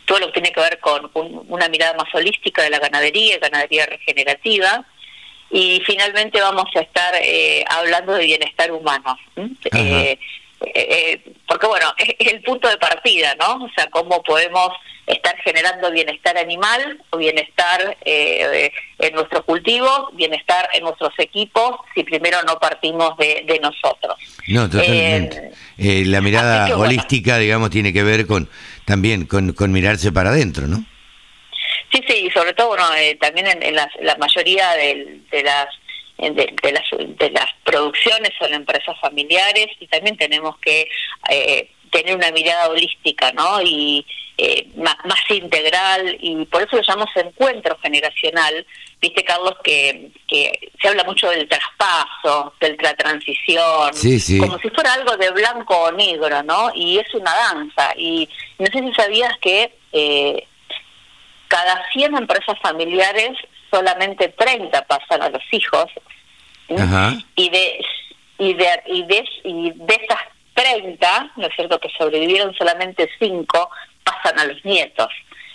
[0.07, 3.87] todo lo que tiene que ver con una mirada más holística de la ganadería, ganadería
[3.87, 4.85] regenerativa,
[5.51, 9.17] y finalmente vamos a estar eh, hablando de bienestar humano.
[9.73, 10.19] Eh,
[10.75, 13.65] eh, porque bueno, es, el punto de partida, ¿no?
[13.65, 14.71] O sea, cómo podemos
[15.07, 22.39] estar generando bienestar animal o bienestar en nuestros cultivos, bienestar en nuestros equipos, si primero
[22.47, 24.17] no partimos de, nosotros.
[24.49, 25.51] No, totalmente.
[25.77, 28.49] la mirada holística, digamos, tiene que ver con
[28.87, 30.85] también con, con mirarse para adentro, ¿no?
[31.95, 35.69] Sí, sí, y sobre todo, bueno, eh, también en, la mayoría de, las
[36.19, 40.89] de, las de las producciones son empresas familiares y también tenemos que
[41.31, 43.63] eh, tener una mirada holística, ¿no?
[43.63, 44.05] Y
[44.39, 44.97] eh, más,
[45.31, 48.67] integral y por eso lo llamamos encuentro generacional.
[49.01, 53.93] Viste, Carlos, que, que se habla mucho del traspaso, de la transición,
[54.41, 56.73] como si fuera algo de blanco o negro, ¿no?
[56.75, 57.95] Y es una danza.
[57.97, 58.29] Y
[58.59, 60.49] no sé si sabías que eh,
[61.49, 63.33] cada 100 empresas familiares,
[63.71, 65.87] solamente 30 pasan a los hijos.
[67.37, 67.85] Y de
[68.39, 70.21] y de, y de, y de esas
[70.55, 73.71] 30, ¿no es cierto?, que sobrevivieron solamente 5,
[74.03, 75.09] pasan a los nietos.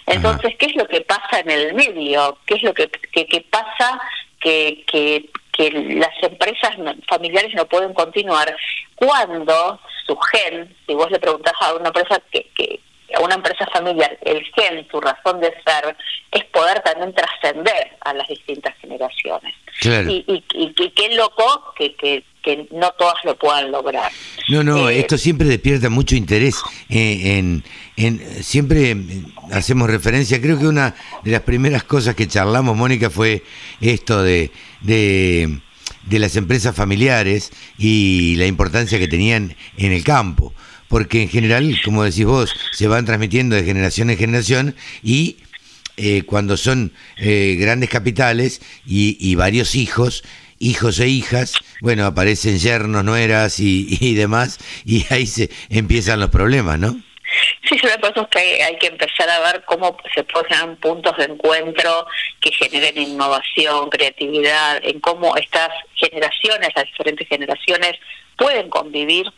[0.05, 2.39] Entonces, ¿qué es lo que pasa en el medio?
[2.45, 4.01] ¿Qué es lo que, que, pasa
[4.39, 6.71] que, que, que las empresas
[7.07, 8.55] familiares no pueden continuar
[8.95, 12.79] cuando su gen, si vos le preguntás a una empresa que, que
[13.21, 15.95] una empresa familiar, el gen, su razón de ser,
[16.31, 19.55] es poder también trascender a las distintas generaciones.
[19.81, 24.11] Y, y, y, qué loco que, que, que, no todas lo puedan lograr.
[24.49, 26.61] No, no, eh, esto siempre despierta mucho interés.
[26.89, 27.63] Eh, en,
[27.95, 28.95] en, siempre
[29.51, 33.43] hacemos referencia, creo que una de las primeras cosas que charlamos, Mónica, fue
[33.79, 34.51] esto de,
[34.81, 35.59] de,
[36.03, 40.53] de las empresas familiares y la importancia que tenían en el campo
[40.89, 45.37] porque en general, como decís vos, se van transmitiendo de generación en generación y
[45.95, 50.23] eh, cuando son eh, grandes capitales y, varios hijos,
[50.57, 56.29] hijos e hijas, bueno, aparecen yernos, nueras y, y demás, y ahí se empiezan los
[56.29, 57.01] problemas, ¿no?
[57.67, 61.25] Sí, yo me que hay, hay, que empezar a ver cómo se ponen puntos de
[61.25, 62.07] encuentro
[62.39, 67.93] que generen innovación, creatividad, en cómo estas generaciones, las diferentes generaciones,
[68.35, 69.31] pueden convivir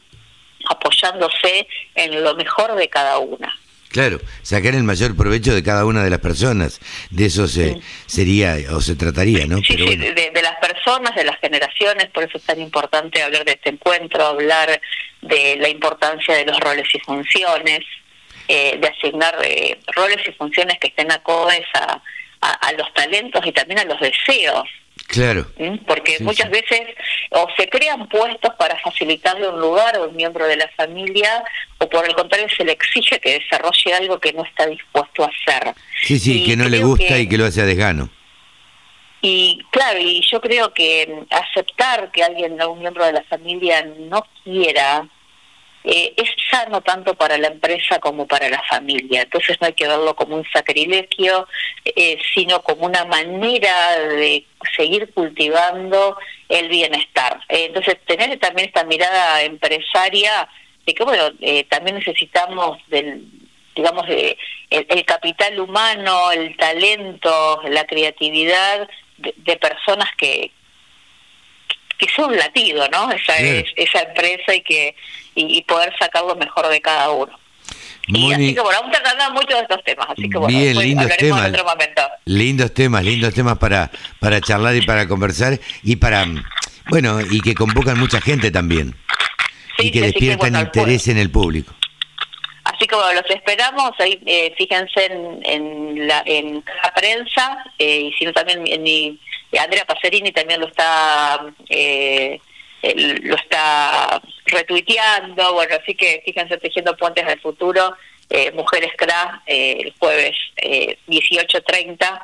[0.69, 3.55] apoyándose en lo mejor de cada una.
[3.91, 8.55] Claro, sacar el mayor provecho de cada una de las personas, de eso se, sería
[8.73, 9.57] o se trataría, ¿no?
[9.57, 13.51] Sí, sí de, las personas, de las generaciones, por eso es tan importante hablar de
[13.51, 14.79] este encuentro, hablar
[15.21, 17.81] de la importancia de los roles y funciones,
[18.47, 22.01] eh, de asignar eh, roles y funciones que estén acodes a,
[22.39, 24.69] a los talentos y también a los deseos
[25.11, 25.45] Claro.
[25.57, 25.79] ¿Mm?
[25.85, 26.81] Porque muchas veces
[27.31, 31.43] o se crean puestos para facilitarle un lugar a un miembro de la familia
[31.79, 35.27] o por el contrario se le exige que desarrolle algo que no está dispuesto a
[35.27, 35.73] hacer.
[36.01, 38.09] Sí, sí, que no le gusta y que lo hace a desgano.
[39.21, 44.25] Y claro, y yo creo que aceptar que alguien, un miembro de la familia no
[44.45, 45.09] quiera
[45.83, 49.23] eh, es sano tanto para la empresa como para la familia.
[49.23, 51.47] Entonces no hay que verlo como un sacrilegio,
[51.83, 56.17] eh, sino como una manera de seguir cultivando
[56.49, 57.39] el bienestar.
[57.49, 60.47] Eh, entonces tener también esta mirada empresaria
[60.85, 61.31] de que, bueno,
[61.69, 63.23] también necesitamos del
[63.73, 64.35] digamos, el,
[64.69, 68.85] el, capital humano, el talento, la creatividad
[69.17, 70.51] de personas que,
[72.01, 73.11] que es un latido, ¿no?
[73.11, 74.95] Esa, esa empresa y que
[75.35, 77.31] y, poder sacar lo mejor de cada uno.
[78.07, 81.15] y así que bueno, vamos tratando mucho de estos temas, así que bueno, Bien, lindos
[81.17, 82.01] temas, en otro momento.
[82.25, 86.25] Lindos temas, lindos temas para, para charlar y para conversar y para,
[86.89, 88.95] bueno, y que convocan mucha gente también.
[89.77, 91.73] y que despiertan interés en el público.
[92.63, 98.01] Así que bueno, los esperamos, ahí eh, fíjense en, en, la, en la prensa eh,
[98.01, 99.19] y si no también en mi
[99.57, 101.53] Andrea Pacerini también lo está
[102.83, 107.93] eh, lo está retuiteando, bueno, así que fíjense tejiendo puentes del futuro,
[108.29, 110.35] eh, Mujeres CRA, eh, el jueves
[111.07, 112.21] 18.30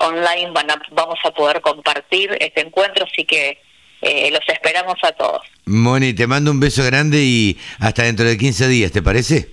[0.00, 3.58] online van vamos a poder compartir este encuentro, así que
[4.02, 5.42] los esperamos a todos.
[5.66, 9.48] Moni, te mando un beso grande y hasta dentro de 15 días, ¿te parece?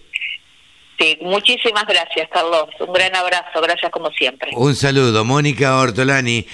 [0.99, 2.69] Sí, muchísimas gracias, Carlos.
[2.79, 4.51] Un gran abrazo, gracias como siempre.
[4.53, 6.45] Un saludo, Mónica Ortolani.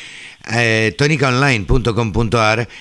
[0.51, 0.93] Eh,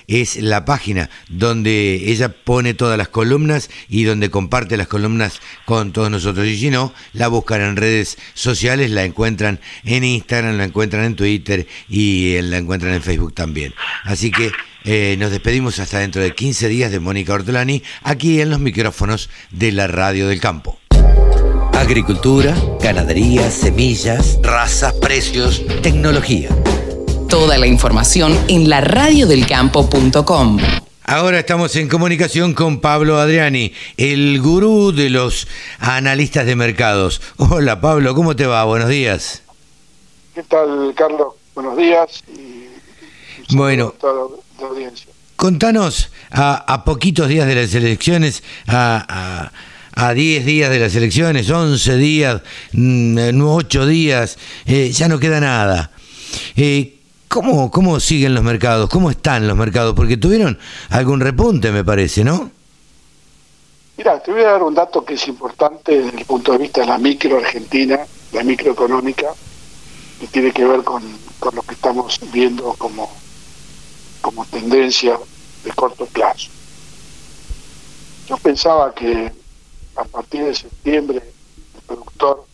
[0.08, 5.92] es la página donde ella pone todas las columnas y donde comparte las columnas con
[5.92, 6.46] todos nosotros.
[6.46, 11.16] Y si no, la buscan en redes sociales, la encuentran en Instagram, la encuentran en
[11.16, 13.72] Twitter y la encuentran en Facebook también.
[14.04, 14.50] Así que
[14.84, 19.30] eh, nos despedimos hasta dentro de 15 días de Mónica Ortolani, aquí en los micrófonos
[19.50, 20.78] de la Radio del Campo.
[21.74, 26.48] Agricultura, ganadería, semillas, razas, precios, tecnología.
[27.32, 30.58] Toda la información en la radiodelcampo.com.
[31.04, 37.22] Ahora estamos en comunicación con Pablo Adriani, el gurú de los analistas de mercados.
[37.38, 38.64] Hola Pablo, ¿cómo te va?
[38.64, 39.42] Buenos días.
[40.34, 41.28] ¿Qué tal, Carlos?
[41.54, 42.22] Buenos días.
[42.28, 43.94] Y bueno,
[45.36, 49.50] contanos a, poquitos días de las elecciones, a,
[49.94, 52.42] a 10 días de las elecciones, 11 días,
[52.74, 55.92] 8 mm, días, eh, ya no queda nada.
[56.56, 56.98] Eh,
[57.32, 58.90] ¿Cómo, ¿Cómo siguen los mercados?
[58.90, 59.94] ¿Cómo están los mercados?
[59.94, 60.58] Porque tuvieron
[60.90, 62.50] algún repunte, me parece, ¿no?
[63.96, 66.82] Mira, te voy a dar un dato que es importante desde el punto de vista
[66.82, 68.00] de la micro argentina,
[68.32, 69.28] la microeconómica,
[70.20, 71.02] que tiene que ver con,
[71.38, 73.10] con lo que estamos viendo como,
[74.20, 75.18] como tendencia
[75.64, 76.50] de corto plazo.
[78.28, 79.32] Yo pensaba que
[79.96, 81.22] a partir de septiembre
[81.76, 82.44] el productor,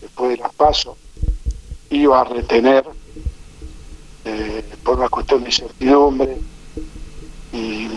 [0.00, 0.96] después de las pasos,
[1.90, 2.84] iba a retener
[4.24, 6.36] eh, por una cuestión de incertidumbre.
[7.52, 7.88] Y,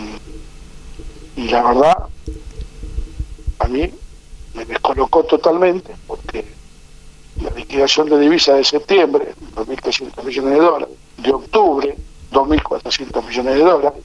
[1.36, 2.08] y la verdad
[3.58, 3.90] a mí
[4.54, 6.44] me descolocó totalmente porque
[7.42, 11.96] la liquidación de divisas de septiembre, 2.300 millones de dólares, de octubre,
[12.32, 14.02] 2.400 millones de dólares,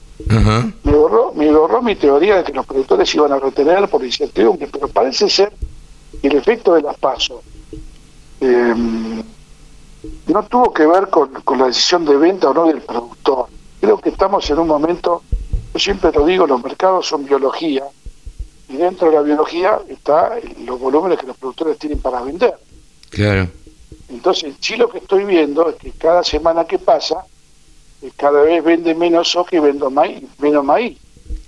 [0.84, 4.68] me, borró, me borró mi teoría de que los productores iban a retener por incertidumbre,
[4.72, 5.52] pero parece ser
[6.20, 7.40] que el efecto de las pasos
[8.40, 8.74] eh,
[10.26, 13.46] no tuvo que ver con, con la decisión de venta o no del productor.
[13.80, 15.22] Creo que estamos en un momento,
[15.72, 17.84] yo siempre lo digo, los mercados son biología,
[18.68, 22.54] y dentro de la biología está los volúmenes que los productores tienen para vender.
[23.10, 23.48] Claro.
[24.08, 27.24] Entonces, sí lo que estoy viendo es que cada semana que pasa,
[28.02, 30.98] eh, cada vez vende menos soja y vendo maíz, menos maíz.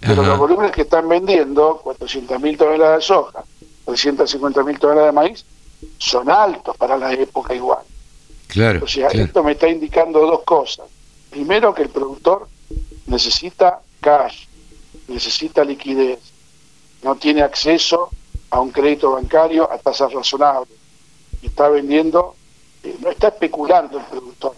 [0.01, 3.45] Pero los volúmenes que están vendiendo, 400.000 toneladas de soja,
[3.87, 5.45] 350.000 toneladas de maíz,
[5.99, 7.81] son altos para la época igual.
[8.57, 8.81] Claro.
[8.85, 10.87] O sea, esto me está indicando dos cosas.
[11.31, 12.49] Primero, que el productor
[13.07, 14.47] necesita cash,
[15.09, 16.21] necesita liquidez,
[17.03, 18.09] no tiene acceso
[18.51, 20.87] a un crédito bancario a tasas razonables
[21.47, 22.35] está vendiendo,
[22.83, 24.55] eh, no está especulando el productor.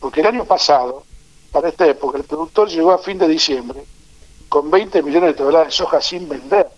[0.00, 1.04] Porque el año pasado,
[1.52, 3.84] para esta época, el productor llegó a fin de diciembre
[4.48, 6.68] con 20 millones de toneladas de soja sin vender.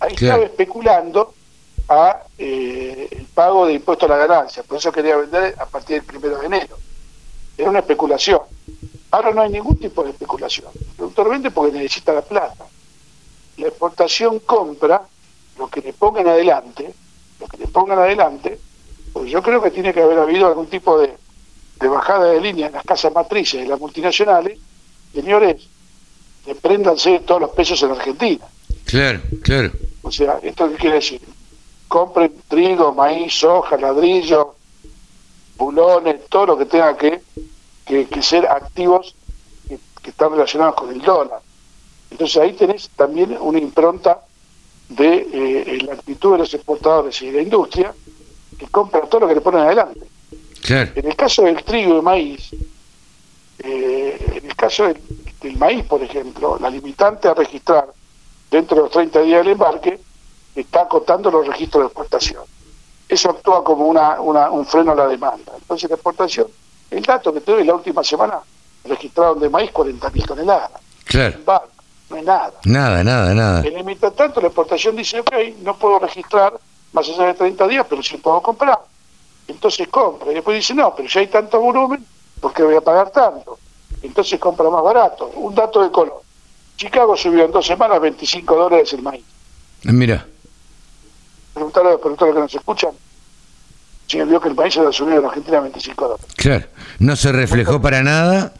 [0.00, 1.34] Ahí estaba especulando
[1.92, 5.96] a eh, el pago de impuesto a la ganancia, por eso quería vender a partir
[5.96, 6.78] del primero de enero.
[7.56, 8.40] Era una especulación.
[9.10, 10.70] Ahora no hay ningún tipo de especulación.
[10.74, 12.64] El productor vende porque necesita la plata.
[13.58, 15.02] La exportación compra
[15.58, 16.94] lo que le pongan adelante
[17.48, 18.58] que le pongan adelante,
[19.12, 21.14] pues yo creo que tiene que haber habido algún tipo de,
[21.78, 24.58] bajada de línea en las casas matrices de las multinacionales.
[25.12, 25.68] Señores,
[26.46, 28.46] despréndanse todos los pesos en Argentina.
[28.84, 29.72] Claro, claro.
[30.02, 31.20] O sea, ¿esto qué quiere decir?
[31.92, 34.54] Compren trigo, maíz, soja, ladrillo,
[35.58, 37.20] bulones, todo lo que tenga que,
[37.84, 39.14] que, ser activos
[39.68, 41.40] que, que, están relacionados con el dólar.
[42.10, 44.22] Entonces ahí tenés también una impronta
[44.88, 47.94] de eh, la actitud de los exportadores y de la industria
[48.58, 50.00] que compran todo lo que le ponen adelante.
[50.66, 52.54] En el caso del trigo y maíz,
[53.58, 57.92] eh, en el caso del, maíz, por ejemplo, la limitante a registrar
[58.50, 60.00] dentro de los 30 días del embarque
[60.54, 62.42] está acotando los registros de exportación.
[63.08, 65.52] Eso actúa como una, un freno a la demanda.
[65.56, 66.46] Entonces la exportación,
[66.90, 68.40] el dato que tuve la última semana,
[68.84, 70.70] registraron de maíz 40.000 toneladas.
[71.04, 71.38] Claro
[72.12, 72.52] no hay nada.
[72.64, 73.66] Nada, nada, nada.
[73.66, 75.32] En el mientras tanto, la exportación dice, ok,
[75.62, 76.52] no puedo registrar
[76.92, 78.78] más allá de 30 días, pero sí puedo comprar.
[79.48, 80.30] Entonces compra.
[80.30, 82.04] Y después dice, no, pero ya hay tanto volumen,
[82.40, 83.58] ¿por qué voy a pagar tanto?
[84.02, 85.26] Entonces compra más barato.
[85.36, 86.22] Un dato de color.
[86.76, 89.24] Chicago subió en dos semanas 25 dólares el maíz.
[89.86, 90.26] Ah, mira.
[91.54, 92.90] Preguntarle a los productores que nos escuchan
[94.12, 96.26] si vio que el maíz se ha subido en Argentina a 25 dólares.
[96.36, 96.66] Claro.
[96.98, 98.52] No se reflejó para nada.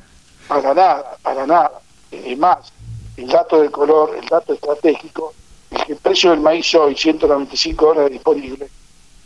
[0.48, 1.72] Para nada, para nada.
[2.10, 2.72] Es más,
[3.18, 5.34] el dato de color, el dato estratégico,
[5.70, 8.68] es que el precio del maíz hoy, 195 dólares disponible,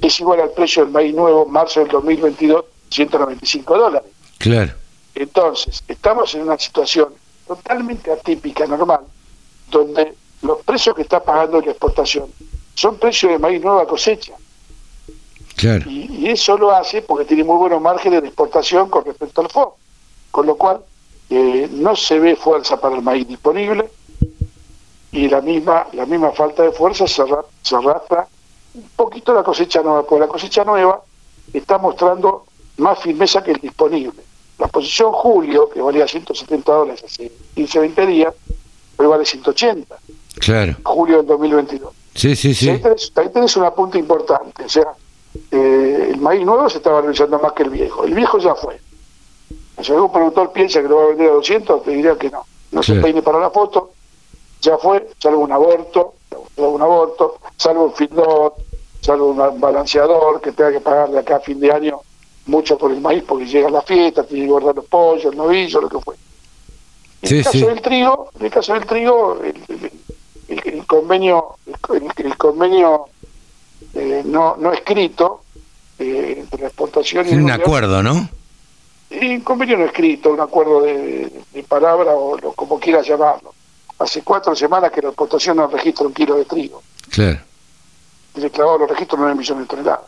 [0.00, 4.10] es igual al precio del maíz nuevo, marzo del 2022, 195 dólares.
[4.38, 4.72] Claro.
[5.14, 7.14] Entonces, estamos en una situación
[7.46, 9.00] totalmente atípica, normal,
[9.70, 12.26] donde los precios que está pagando la exportación
[12.76, 14.34] son precios de maíz nueva cosecha.
[15.56, 15.90] Claro.
[15.90, 19.72] Y, eso lo hace porque tiene muy buenos márgenes de exportación con respecto al FOB.
[20.30, 20.80] Con lo cual,
[21.30, 23.88] eh, no se ve fuerza para el maíz disponible
[25.12, 28.28] y la misma, la misma falta de fuerza se, arrastra
[28.74, 31.00] un poquito la cosecha nueva, porque la cosecha nueva
[31.54, 32.44] está mostrando
[32.76, 34.20] más firmeza que el disponible.
[34.58, 38.34] La posición julio, que valía 170 dólares hace 15, 20 días,
[38.98, 39.96] hoy vale 180.
[40.38, 40.76] Claro.
[40.82, 41.94] Julio del 2022.
[42.16, 42.70] Sí, sí, sí.
[42.70, 44.64] Ahí tenés, una punta importante.
[44.64, 44.92] O sea,
[45.50, 48.04] eh, el maíz nuevo se está valorizando más que el viejo.
[48.04, 48.80] El viejo ya fue.
[49.82, 52.44] Si algún productor piensa que lo va a vender a 200, te diría que no.
[52.72, 53.92] No se peine para la foto,
[54.60, 56.14] ya fue, salvo un aborto,
[56.54, 58.52] salvo un aborto, salvo un
[59.00, 62.00] salvo un balanceador que tenga que pagarle acá a fin de año
[62.46, 65.80] mucho por el maíz porque llega la fiesta, tiene que guardar los pollos, el novillo,
[65.80, 66.16] lo que fue.
[67.22, 69.92] En el caso del trigo, en el caso del trigo, el,
[70.86, 71.56] convenio,
[72.16, 73.06] el, convenio
[73.94, 75.42] eh, no, no escrito
[75.98, 78.28] eh, entre la exportación y un acuerdo, ¿no?
[79.10, 81.30] un convenio no escrito, un acuerdo de,
[81.68, 83.54] palabra o como quieras llamarlo.
[83.98, 86.82] Hace cuatro semanas que la exportación no registra un kilo de trigo.
[87.10, 87.38] Claro.
[88.36, 90.00] Y le clavó los registros 9 millones de toneladas.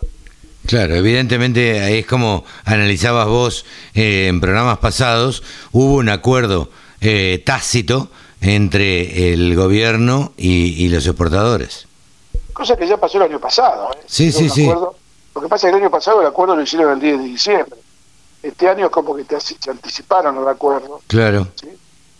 [0.66, 5.42] Claro, evidentemente es como analizabas vos eh, en programas pasados,
[5.72, 6.68] hubo un acuerdo
[7.00, 8.10] eh, tácito
[8.40, 11.86] entre el gobierno y, los exportadores.
[12.52, 13.90] Cosa que ya pasó el año pasado.
[13.92, 13.98] ¿eh?
[14.06, 14.66] Sí, sí, sí.
[14.66, 17.24] Lo que pasa es que el año pasado el acuerdo lo hicieron el 10 de
[17.24, 17.78] diciembre.
[18.42, 21.00] Este año es como que te, se anticiparon el acuerdo.
[21.06, 21.48] Claro.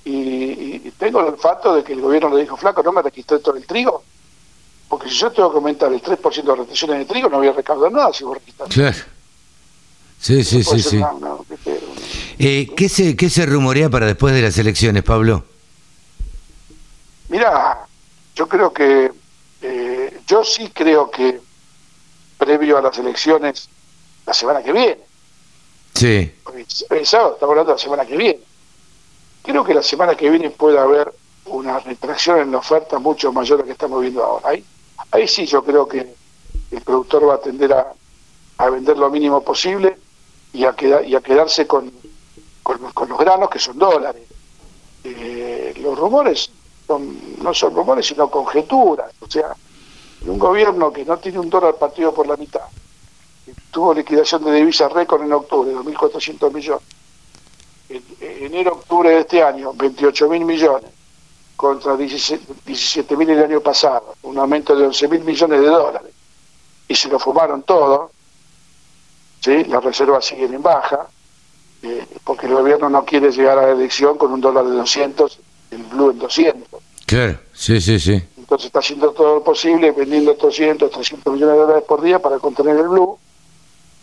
[0.05, 3.57] Y, tengo el olfato de que el gobierno le dijo, flaco, no me registré todo
[3.57, 4.03] el trigo,
[4.89, 7.53] porque si yo tengo que aumentar el 3% de retenciones de trigo, no voy a
[7.53, 8.69] recaudar nada si vos registras.
[8.69, 8.97] Claro.
[10.21, 11.01] Sí, sí, sí, sí.
[12.39, 15.45] Eh, ¿qué, se, ¿Qué se rumorea para después de las elecciones, Pablo?
[17.29, 17.87] Mira,
[18.35, 19.12] yo creo que,
[19.62, 21.41] eh, yo sí creo que
[22.39, 23.68] previo a las elecciones,
[24.26, 24.99] la semana que viene,
[25.95, 26.33] sí.
[26.91, 28.41] el sábado estamos hablando de la semana que viene,
[29.43, 31.12] creo que la semana que viene puede haber
[31.47, 34.51] una retracción en la oferta mucho mayor a la que estamos viendo ahora.
[34.51, 34.64] Ahí,
[35.11, 36.14] ahí sí yo creo que
[36.70, 37.93] el productor va a tender a,
[38.59, 39.97] a vender lo mínimo posible
[40.53, 41.91] y a, quedar, y a quedarse con,
[42.62, 44.22] con, los granos que son dólares.
[45.05, 46.51] Eh, los rumores
[46.89, 49.55] no son rumores sino conjeturas, o sea,
[50.22, 52.62] un gobierno que no tiene un dólar partido por la mitad,
[53.70, 56.84] tuvo liquidación de divisas récord en octubre, 2.400 millones,
[57.89, 60.91] en enero-octubre de este año, 28.000 millones,
[61.57, 66.12] contra 17.000 el año pasado, un aumento de 11.000 millones de dólares,
[66.86, 68.11] y se lo fumaron todo,
[69.41, 69.64] ¿sí?
[69.64, 71.09] las reservas siguen en baja,
[71.82, 75.39] eh, porque el gobierno no quiere llegar a la elección con un dólar de 200,
[75.71, 76.81] el blue en 200.
[77.07, 78.23] Claro, sí, sí, sí.
[78.37, 82.39] Entonces está haciendo todo lo posible, vendiendo 200, 300 millones de dólares por día para
[82.39, 83.19] contener el blue.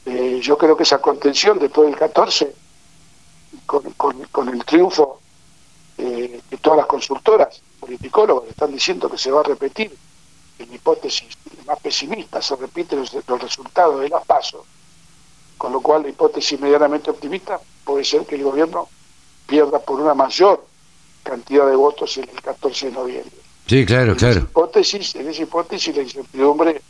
[0.05, 2.53] Eh, yo creo que esa contención después del 14,
[3.65, 3.83] con,
[4.31, 5.19] con, el triunfo
[5.97, 9.95] eh, de todas las consultoras, politicólogos, están diciendo que se va a repetir,
[10.57, 11.27] en hipótesis
[11.65, 14.61] más pesimista, se repiten los, los resultados de las pasos
[15.57, 18.87] con lo cual la hipótesis medianamente optimista puede ser que el gobierno
[19.47, 20.65] pierda por una mayor
[21.25, 23.35] cantidad de votos en el 14 de noviembre.
[23.67, 24.37] Sí, claro, en claro.
[24.37, 26.81] Esa hipótesis, en esa hipótesis la incertidumbre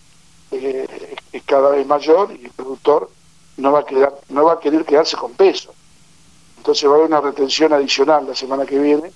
[0.52, 3.10] eh, es cada vez mayor y el productor
[3.58, 5.74] no va a quedar, no va a querer quedarse con peso.
[6.58, 9.12] Entonces va a haber una retención adicional la semana que viene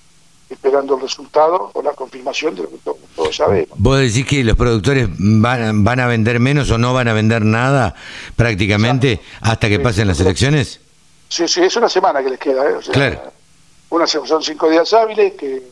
[0.48, 3.78] esperando el resultado o la confirmación de lo que todos, sabemos.
[3.78, 7.44] ¿Vos decís que los productores van, van a vender menos o no van a vender
[7.44, 7.94] nada
[8.34, 10.80] prácticamente hasta que pasen las elecciones?
[11.28, 12.68] Sí, sí, es una semana que les queda.
[12.68, 12.74] ¿eh?
[12.92, 13.39] claro.
[13.90, 15.62] Una, son cinco días hábiles que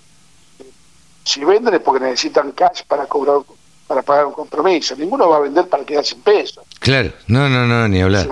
[1.24, 3.42] si venden es porque necesitan cash para cobrar
[3.88, 4.94] para pagar un compromiso.
[4.94, 6.62] Ninguno va a vender para quedar sin peso.
[6.78, 8.28] Claro, no, no, no, ni hablar.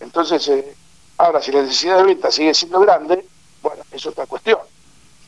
[0.00, 0.74] Entonces, eh,
[1.18, 3.24] ahora si la necesidad de venta sigue siendo grande,
[3.62, 4.58] bueno, es otra cuestión.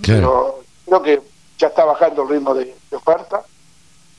[0.05, 1.23] Pero creo que
[1.59, 3.43] ya está bajando el ritmo de, oferta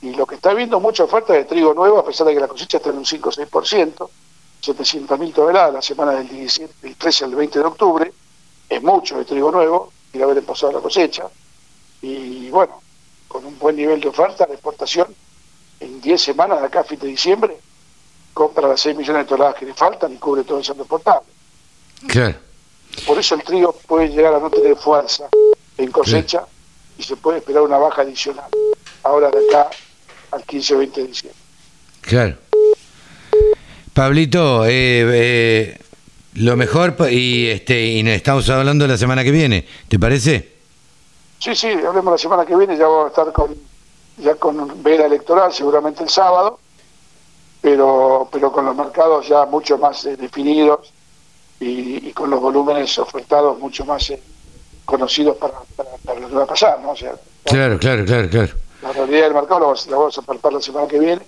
[0.02, 2.48] y lo que está viendo mucha oferta de trigo nuevo, a pesar de que la
[2.48, 4.10] cosecha está en un 5 o 6%,
[4.62, 8.14] 700.000 toneladas la semana del, 17, del 13 al 20 de octubre,
[8.70, 11.24] es mucho de trigo nuevo, y haber pasado la cosecha,
[12.02, 12.82] y bueno,
[13.28, 15.08] con un buen nivel de oferta, la exportación
[15.80, 17.58] en 10 semanas de acá a fin de diciembre,
[18.34, 21.30] compra las 6 millones de toneladas que le faltan y cubre todo el saldo exportable.
[23.06, 25.28] Por eso el trigo puede llegar a no tener fuerza
[25.78, 26.46] en cosecha
[26.98, 28.50] y se puede esperar una baja adicional.
[29.04, 29.70] Ahora de acá
[30.32, 31.40] al 15 o 20 de diciembre.
[32.02, 32.38] Claro.
[33.94, 35.80] Pablito, eh, eh,
[36.36, 40.54] lo mejor y este y estamos hablando la semana que viene, ¿te parece?
[41.40, 43.56] Sí, sí, hablemos la semana que viene, ya vamos a estar con
[44.18, 46.60] ya con veda electoral seguramente el sábado,
[47.62, 50.92] pero pero con los mercados ya mucho más eh, definidos
[51.60, 54.14] y, con los volúmenes ofertados mucho más
[54.86, 56.92] conocidos para, para, lo que va a pasar, ¿no?
[56.92, 58.54] O sea, claro, claro, claro, claro.
[58.82, 61.22] La realidad del mercado la vamos a palpar la semana que viene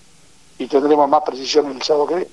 [0.57, 2.31] y tendremos más precisión el sábado que viene.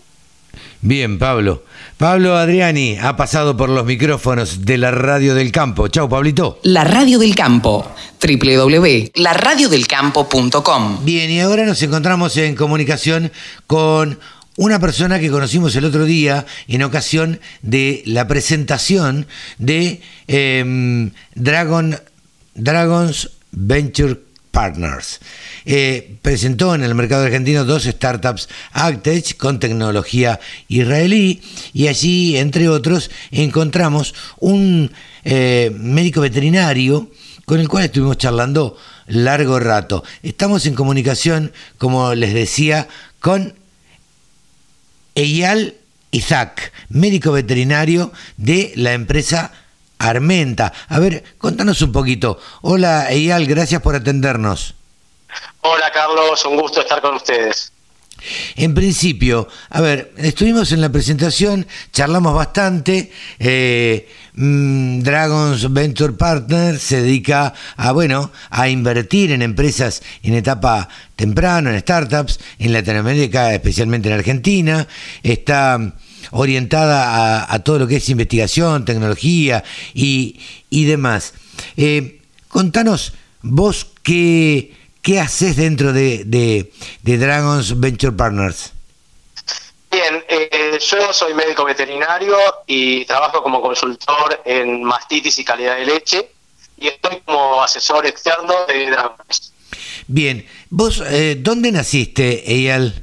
[0.81, 1.65] Bien, Pablo.
[1.97, 5.89] Pablo Adriani ha pasado por los micrófonos de la Radio del Campo.
[5.89, 6.61] Chau, Pablito.
[6.63, 7.93] La Radio del Campo.
[8.23, 11.05] www.laradiodelcampo.com.
[11.05, 13.33] Bien, y ahora nos encontramos en comunicación
[13.67, 14.21] con
[14.57, 19.27] una persona que conocimos el otro día en ocasión de la presentación
[19.59, 21.99] de em, Dragon,
[22.55, 24.28] Dragons Venture
[24.59, 25.21] Partners.
[25.67, 31.41] Eh, presentó en el mercado argentino dos startups Actech con tecnología israelí
[31.73, 34.91] y allí, entre otros, encontramos un
[35.23, 37.09] eh, médico veterinario
[37.45, 40.03] con el cual estuvimos charlando largo rato.
[40.25, 42.89] Estamos en comunicación, como les decía,
[43.21, 43.55] con
[45.15, 45.77] Eyal
[46.11, 49.53] Isaac, médico veterinario de la empresa
[49.99, 50.73] Armenta.
[50.89, 52.39] A ver, contanos un poquito.
[52.63, 54.75] Hola Eyal, gracias por atendernos.
[55.61, 57.73] Hola Carlos, un gusto estar con ustedes.
[58.57, 66.83] En principio, a ver, estuvimos en la presentación, charlamos bastante, eh, mm, Dragons Venture Partners
[66.83, 73.55] se dedica a, bueno, a invertir en empresas en etapa temprano, en startups, en Latinoamérica,
[73.55, 74.89] especialmente en Argentina.
[75.23, 75.95] Está
[76.31, 79.65] orientada a, todo lo que es investigación, tecnología
[79.95, 80.39] y,
[80.71, 81.35] demás.
[81.77, 83.13] Eh, contanos,
[83.43, 88.73] vos qué, qué haces dentro de, de, Dragons Venture Partners.
[89.91, 95.87] Bien, eh, yo soy médico veterinario y trabajo como consultor en mastitis y calidad de
[95.87, 96.29] leche
[96.77, 99.53] y estoy como asesor externo de Dragons.
[100.07, 103.03] Bien, vos, eh, ¿dónde naciste, Eyal?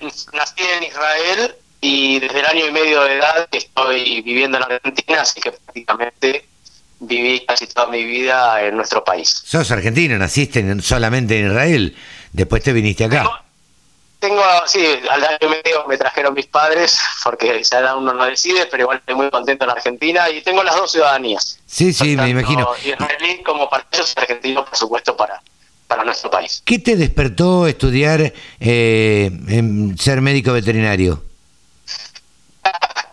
[0.00, 5.22] Nací en Israel y desde el año y medio de edad estoy viviendo en Argentina,
[5.22, 6.46] así que prácticamente
[7.00, 9.42] viví casi toda mi vida en nuestro país.
[9.44, 11.96] Sos argentino, naciste solamente en Israel,
[12.32, 13.44] después te viniste acá.
[14.18, 18.66] Tengo, sí, al año y medio me trajeron mis padres, porque ya uno no decide,
[18.70, 21.58] pero igual estoy muy contento en Argentina y tengo las dos ciudadanías.
[21.64, 22.68] Sí, sí, me imagino.
[22.84, 25.40] Israelí como para ellos argentino, por supuesto, para,
[25.86, 26.60] para nuestro país.
[26.66, 31.29] ¿Qué te despertó estudiar eh, en ser médico veterinario?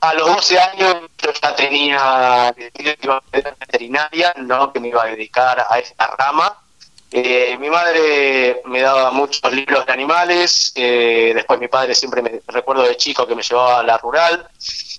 [0.09, 5.03] A los 12 años yo ya tenía que iba a veterinaria, no que me iba
[5.03, 6.57] a dedicar a esta rama.
[7.11, 12.41] Eh, mi madre me daba muchos libros de animales, eh, después mi padre siempre me
[12.47, 14.47] recuerdo de chico que me llevaba a la rural,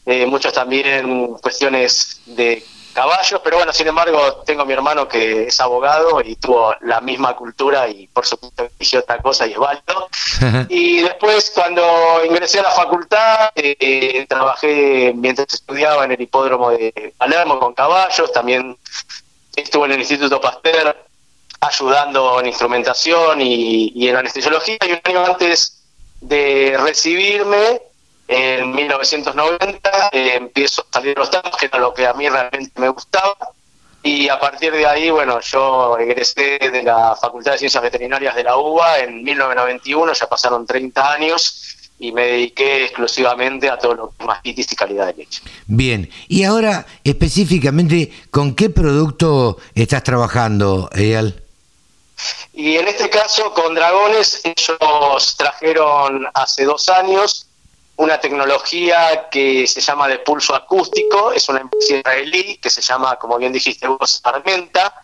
[0.07, 5.45] eh, muchos también cuestiones de caballos, pero bueno, sin embargo, tengo a mi hermano que
[5.45, 9.59] es abogado y tuvo la misma cultura y por supuesto eligió otra cosa y es
[9.59, 10.09] válido.
[10.69, 11.83] y después, cuando
[12.25, 18.33] ingresé a la facultad, eh, trabajé mientras estudiaba en el hipódromo de Palermo con caballos,
[18.33, 18.77] también
[19.57, 20.97] estuve en el Instituto Pasteur
[21.61, 25.83] ayudando en instrumentación y, y en anestesiología y un año antes
[26.21, 27.81] de recibirme
[28.29, 32.79] en 1990 eh, empiezo a salir los tantos, que era lo que a mí realmente
[32.79, 33.35] me gustaba.
[34.03, 38.45] Y a partir de ahí, bueno, yo egresé de la Facultad de Ciencias Veterinarias de
[38.45, 44.09] la UBA en 1991, ya pasaron 30 años, y me dediqué exclusivamente a todo lo
[44.11, 45.43] que es mastitis y calidad de leche.
[45.67, 51.43] Bien, y ahora específicamente, ¿con qué producto estás trabajando, Eyal?
[52.53, 57.48] Y en este caso, con Dragones, ellos trajeron hace dos años
[57.99, 63.17] una tecnología que se llama de pulso acústico, es una empresa israelí que se llama,
[63.17, 65.03] como bien dijiste vos, Armenta,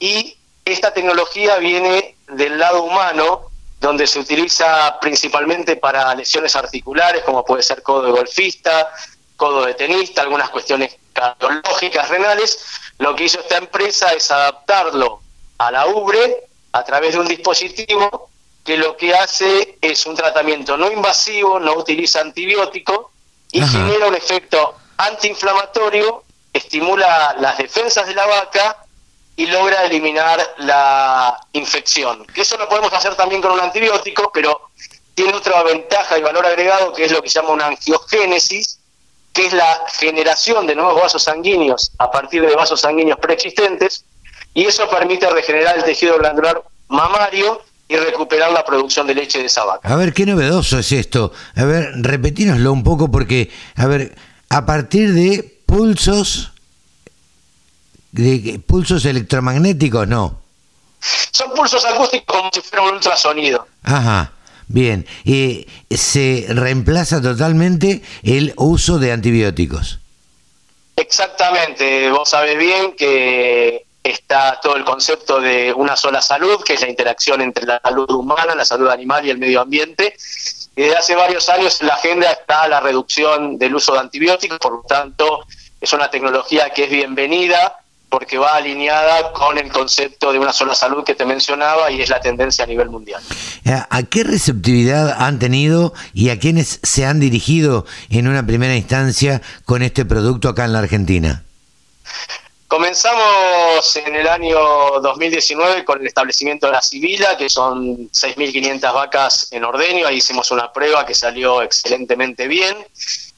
[0.00, 7.44] y esta tecnología viene del lado humano, donde se utiliza principalmente para lesiones articulares, como
[7.44, 8.90] puede ser codo de golfista,
[9.36, 12.66] codo de tenista, algunas cuestiones cardiológicas, renales.
[12.98, 15.20] Lo que hizo esta empresa es adaptarlo
[15.58, 18.30] a la ubre a través de un dispositivo
[18.64, 23.12] que lo que hace es un tratamiento no invasivo, no utiliza antibiótico
[23.52, 28.84] y genera un efecto antiinflamatorio, estimula las defensas de la vaca
[29.36, 32.24] y logra eliminar la infección.
[32.26, 34.70] Que eso lo podemos hacer también con un antibiótico, pero
[35.14, 38.80] tiene otra ventaja y valor agregado que es lo que se llama una angiogénesis,
[39.32, 44.04] que es la generación de nuevos vasos sanguíneos a partir de vasos sanguíneos preexistentes,
[44.54, 49.46] y eso permite regenerar el tejido glandular mamario y recuperar la producción de leche de
[49.46, 49.88] esa vaca.
[49.88, 51.32] A ver, qué novedoso es esto.
[51.54, 54.14] A ver, repetínoslo un poco porque, a ver,
[54.48, 56.52] a partir de pulsos,
[58.12, 60.40] de pulsos electromagnéticos, no.
[61.30, 63.66] Son pulsos acústicos como si fuera un ultrasonido.
[63.82, 64.32] Ajá.
[64.66, 69.98] Bien, y se reemplaza totalmente el uso de antibióticos.
[70.96, 76.80] Exactamente, vos sabés bien que está todo el concepto de una sola salud, que es
[76.82, 80.14] la interacción entre la salud humana, la salud animal y el medio ambiente.
[80.76, 84.58] Y desde hace varios años en la agenda está la reducción del uso de antibióticos,
[84.58, 85.44] por lo tanto
[85.80, 87.78] es una tecnología que es bienvenida
[88.10, 92.10] porque va alineada con el concepto de una sola salud que te mencionaba y es
[92.10, 93.20] la tendencia a nivel mundial.
[93.64, 98.76] Eh, ¿A qué receptividad han tenido y a quiénes se han dirigido en una primera
[98.76, 101.42] instancia con este producto acá en la Argentina?
[102.68, 104.58] Comenzamos en el año
[105.00, 110.06] 2019 con el establecimiento de la Sibila, que son 6.500 vacas en ordeño.
[110.06, 112.76] Ahí hicimos una prueba que salió excelentemente bien.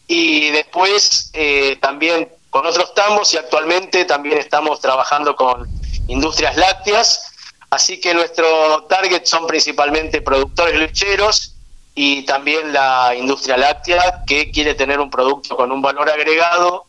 [0.06, 5.68] Y después eh, también con otros tambos y actualmente también estamos trabajando con
[6.06, 7.32] industrias lácteas.
[7.68, 11.56] Así que nuestro target son principalmente productores lecheros
[11.94, 16.86] y también la industria láctea que quiere tener un producto con un valor agregado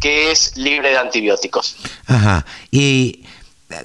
[0.00, 1.76] que es libre de antibióticos.
[2.06, 2.44] Ajá.
[2.70, 3.24] Y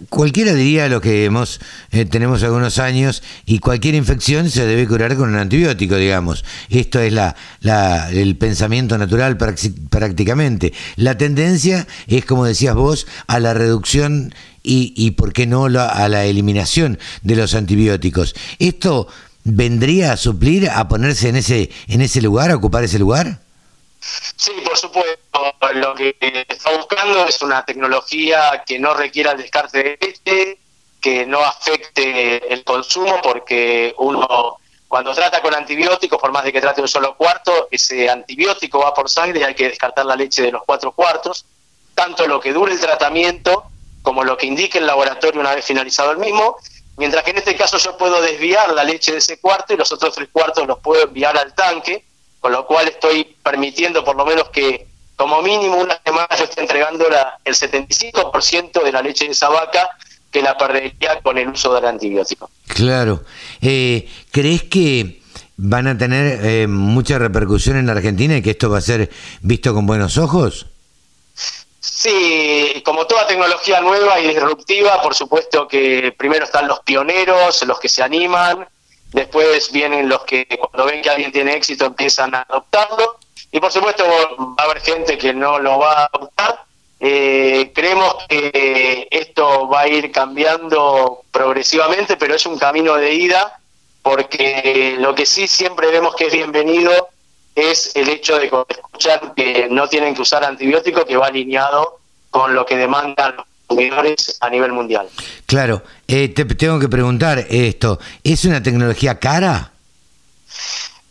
[0.09, 1.59] cualquiera diría lo que hemos,
[1.91, 6.43] eh, tenemos algunos años y cualquier infección se debe curar con un antibiótico, digamos.
[6.69, 10.73] Esto es la, la, el pensamiento natural prácticamente.
[10.95, 16.09] La tendencia es, como decías vos, a la reducción y, y ¿por qué no, a
[16.09, 18.35] la eliminación de los antibióticos.
[18.57, 19.07] ¿Esto
[19.43, 23.44] vendría a suplir, a ponerse en ese, en ese lugar, a ocupar ese lugar?
[24.35, 25.55] Sí, por supuesto.
[25.73, 26.15] Lo que
[26.47, 30.59] está buscando es una tecnología que no requiera el descarte de leche,
[31.01, 36.61] que no afecte el consumo, porque uno cuando trata con antibióticos, por más de que
[36.61, 40.43] trate un solo cuarto, ese antibiótico va por sangre y hay que descartar la leche
[40.43, 41.45] de los cuatro cuartos,
[41.95, 43.65] tanto lo que dure el tratamiento
[44.01, 46.57] como lo que indique el laboratorio una vez finalizado el mismo,
[46.97, 49.91] mientras que en este caso yo puedo desviar la leche de ese cuarto y los
[49.91, 52.05] otros tres cuartos los puedo enviar al tanque,
[52.45, 54.85] con lo cual estoy permitiendo por lo menos que
[55.15, 59.49] como mínimo una semana yo esté entregando la, el 75% de la leche de esa
[59.49, 59.89] vaca
[60.29, 62.51] que la perdería con el uso del antibiótico.
[62.67, 63.23] Claro.
[63.63, 65.23] Eh, ¿Crees que
[65.57, 69.09] van a tener eh, mucha repercusión en la Argentina y que esto va a ser
[69.41, 70.67] visto con buenos ojos?
[71.79, 77.79] Sí, como toda tecnología nueva y disruptiva, por supuesto que primero están los pioneros, los
[77.79, 78.67] que se animan,
[79.15, 83.17] después vienen los que cuando ven que alguien tiene éxito empiezan a adoptarlo
[83.49, 86.65] y por supuesto va a haber gente que no lo va a adoptar.
[86.99, 93.59] Eh, creemos que esto va a ir cambiando progresivamente, pero es un camino de ida
[94.01, 97.09] porque lo que sí siempre vemos que es bienvenido
[97.55, 101.99] es el hecho de escuchar que no tienen que usar antibióticos, que va alineado
[102.29, 105.07] con lo que demandan los consumidores a nivel mundial.
[105.45, 109.71] Claro, eh, te tengo que preguntar esto, ¿es una tecnología cara?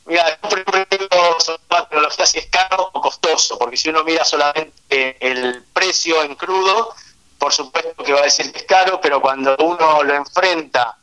[0.06, 5.62] Mira, primero son tecnología si es caro o costoso, porque si uno mira solamente el
[5.72, 6.94] precio en crudo,
[7.38, 10.96] por supuesto que va a decir que es caro, pero cuando uno lo enfrenta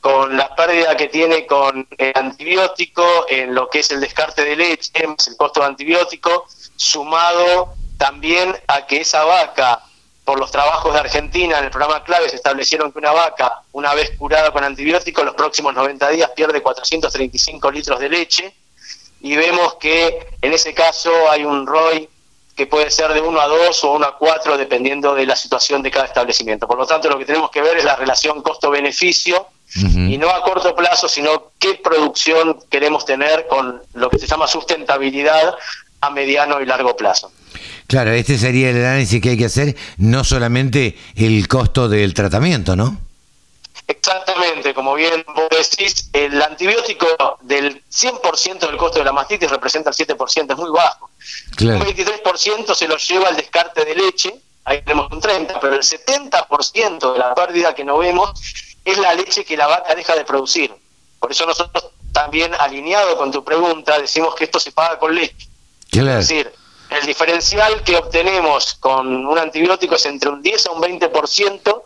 [0.00, 4.56] con la pérdida que tiene con el antibiótico, en lo que es el descarte de
[4.56, 9.82] leche, el costo de antibiótico, sumado también a que esa vaca
[10.26, 13.94] por los trabajos de Argentina en el programa clave se establecieron que una vaca, una
[13.94, 18.52] vez curada con antibióticos, los próximos 90 días pierde 435 litros de leche
[19.20, 22.08] y vemos que en ese caso hay un ROI
[22.56, 25.80] que puede ser de 1 a 2 o 1 a 4 dependiendo de la situación
[25.80, 26.66] de cada establecimiento.
[26.66, 29.46] Por lo tanto, lo que tenemos que ver es la relación costo-beneficio
[29.76, 34.48] y no a corto plazo, sino qué producción queremos tener con lo que se llama
[34.48, 35.54] sustentabilidad
[36.00, 37.30] a mediano y largo plazo.
[37.86, 42.74] Claro, este sería el análisis que hay que hacer, no solamente el costo del tratamiento,
[42.74, 42.98] ¿no?
[43.88, 47.06] Exactamente, como bien vos decís, el antibiótico
[47.42, 51.08] del 100% del costo de la mastitis representa el 7%, es muy bajo.
[51.60, 54.34] Un 23% se lo lleva el descarte de leche,
[54.64, 58.32] ahí tenemos un 30%, pero el 70% de la pérdida que no vemos
[58.84, 60.74] es la leche que la vaca deja de producir.
[61.20, 65.48] Por eso nosotros también, alineado con tu pregunta, decimos que esto se paga con leche.
[65.92, 66.52] Es decir,
[66.90, 71.82] el diferencial que obtenemos con un antibiótico es entre un 10 a un 20%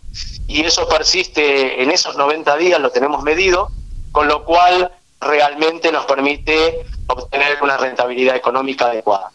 [0.46, 3.70] y eso persiste en esos 90 días, lo tenemos medido,
[4.12, 4.90] con lo cual
[5.20, 9.30] realmente nos permite obtener una rentabilidad económica adecuada.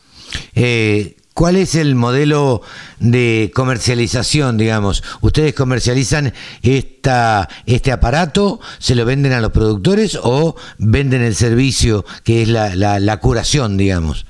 [0.56, 2.62] Eh, ¿Cuál es el modelo
[3.00, 5.04] de comercialización, digamos?
[5.20, 12.06] ¿Ustedes comercializan esta, este aparato, se lo venden a los productores o venden el servicio
[12.24, 14.26] que es la, la curación, digamos?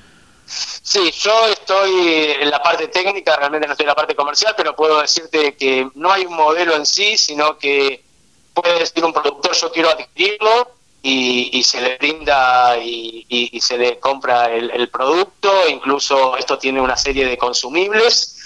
[0.45, 4.75] Sí, yo estoy en la parte técnica, realmente no estoy en la parte comercial, pero
[4.75, 8.03] puedo decirte que no hay un modelo en sí, sino que
[8.53, 10.71] puede decir un productor yo quiero adquirirlo
[11.01, 17.25] y, se le brinda y, se le compra el, producto, incluso esto tiene una serie
[17.25, 18.37] de consumibles.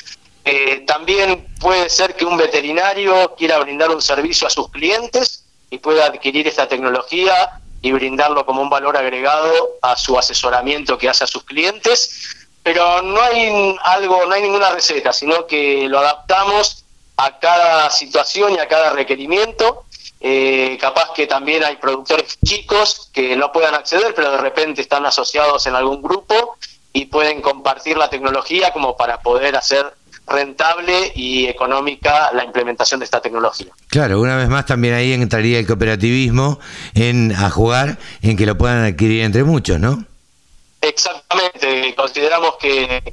[0.44, 5.78] Eh, también puede ser que un veterinario quiera brindar un servicio a sus clientes y
[5.78, 11.24] pueda adquirir esta tecnología y brindarlo como un valor agregado a su asesoramiento que hace
[11.24, 16.86] a sus clientes, pero no hay algo, no hay ninguna receta, sino que lo adaptamos
[17.18, 19.86] a cada situación y a cada requerimiento.
[20.22, 25.06] Eh, capaz que también hay productores chicos que no puedan acceder, pero de repente están
[25.06, 26.58] asociados en algún grupo
[26.92, 29.94] y pueden compartir la tecnología como para poder hacer
[30.30, 33.68] rentable y económica la implementación de esta tecnología.
[33.88, 36.60] Claro, una vez más también ahí entraría el cooperativismo
[36.94, 40.06] en a jugar en que lo puedan adquirir entre muchos, ¿no?
[40.82, 43.04] Exactamente, consideramos que,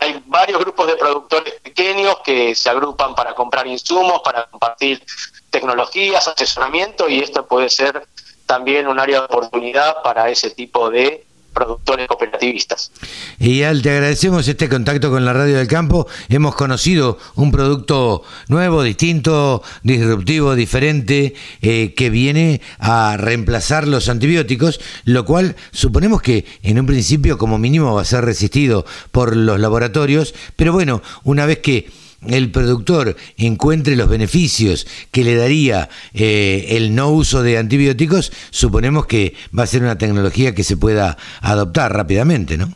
[0.00, 5.04] hay varios grupos de productores pequeños que se agrupan para comprar insumos, para compartir
[5.50, 8.04] tecnologías, asesoramiento y esto puede ser
[8.46, 12.92] también un área de oportunidad para ese tipo de productores cooperativistas.
[13.38, 16.06] Y Al, te agradecemos este contacto con la Radio del Campo.
[16.28, 24.80] Hemos conocido un producto nuevo, distinto, disruptivo, diferente, eh, que viene a reemplazar los antibióticos,
[25.04, 29.60] lo cual suponemos que en un principio como mínimo va a ser resistido por los
[29.60, 36.66] laboratorios, pero bueno, una vez que el productor encuentre los beneficios que le daría eh,
[36.70, 41.16] el no uso de antibióticos, suponemos que va a ser una tecnología que se pueda
[41.40, 42.72] adoptar rápidamente, ¿no?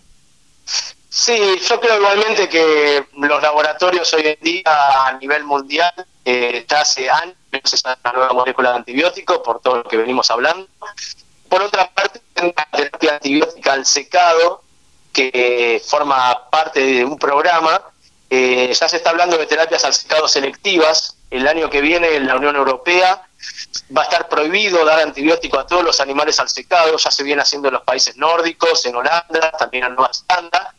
[1.08, 5.92] Sí, yo creo igualmente que los laboratorios hoy en día a nivel mundial
[6.24, 10.68] eh, ya hace años de antibiótico por todo lo que venimos hablando.
[11.48, 14.62] Por otra parte, la terapia antibiótica al secado,
[15.12, 17.80] que forma parte de un programa
[18.28, 21.16] eh, ya se está hablando de terapias al secado selectivas.
[21.30, 23.26] El año que viene en la Unión Europea
[23.96, 26.96] va a estar prohibido dar antibiótico a todos los animales al secado.
[26.96, 30.74] Ya se viene haciendo en los países nórdicos, en Holanda, también en Nueva Zelanda.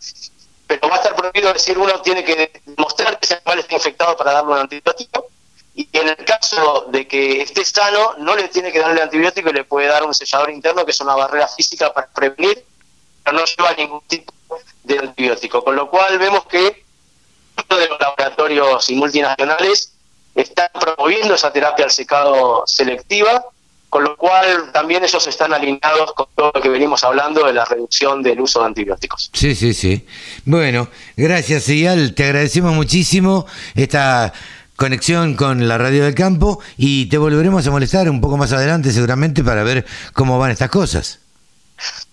[0.67, 4.17] Pero va a estar prohibido decir uno tiene que demostrar que ese animal está infectado
[4.17, 5.27] para darle un antibiótico.
[5.73, 9.53] Y en el caso de que esté sano, no le tiene que darle antibiótico y
[9.53, 12.65] le puede dar un sellador interno, que es una barrera física para prevenir,
[13.23, 14.33] pero no lleva ningún tipo
[14.83, 15.63] de antibiótico.
[15.63, 16.86] Con lo cual vemos que
[17.69, 19.93] de los laboratorios y multinacionales
[20.35, 23.43] están promoviendo esa terapia al secado selectiva,
[23.89, 27.65] con lo cual también ellos están alineados con todo lo que venimos hablando de la
[27.65, 29.31] reducción del uso de antibióticos.
[29.34, 30.05] Sí, sí, sí.
[30.45, 32.13] Bueno, gracias, Eyal.
[32.13, 34.34] Te agradecemos muchísimo esta
[34.75, 38.91] conexión con la radio del campo y te volveremos a molestar un poco más adelante
[38.91, 41.19] seguramente para ver cómo van estas cosas.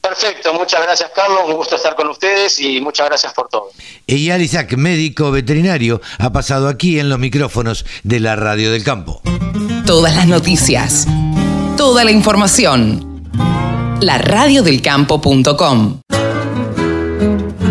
[0.00, 3.70] Perfecto, muchas gracias Carlos, un gusto estar con ustedes y muchas gracias por todo.
[4.06, 9.22] Eyal Isaac, médico veterinario, ha pasado aquí en los micrófonos de la Radio del Campo.
[9.86, 11.06] Todas las noticias,
[11.76, 13.22] toda la información.
[14.00, 16.00] La radiodelcampo.com.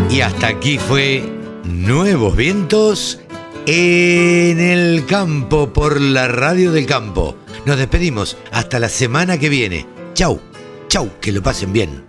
[0.10, 1.24] Y hasta aquí fue
[1.64, 3.20] Nuevos Vientos
[3.66, 7.36] en el campo por la Radio del Campo.
[7.66, 9.88] Nos despedimos hasta la semana que viene.
[10.14, 10.40] Chau,
[10.94, 12.04] Chau, que lo pasen bien.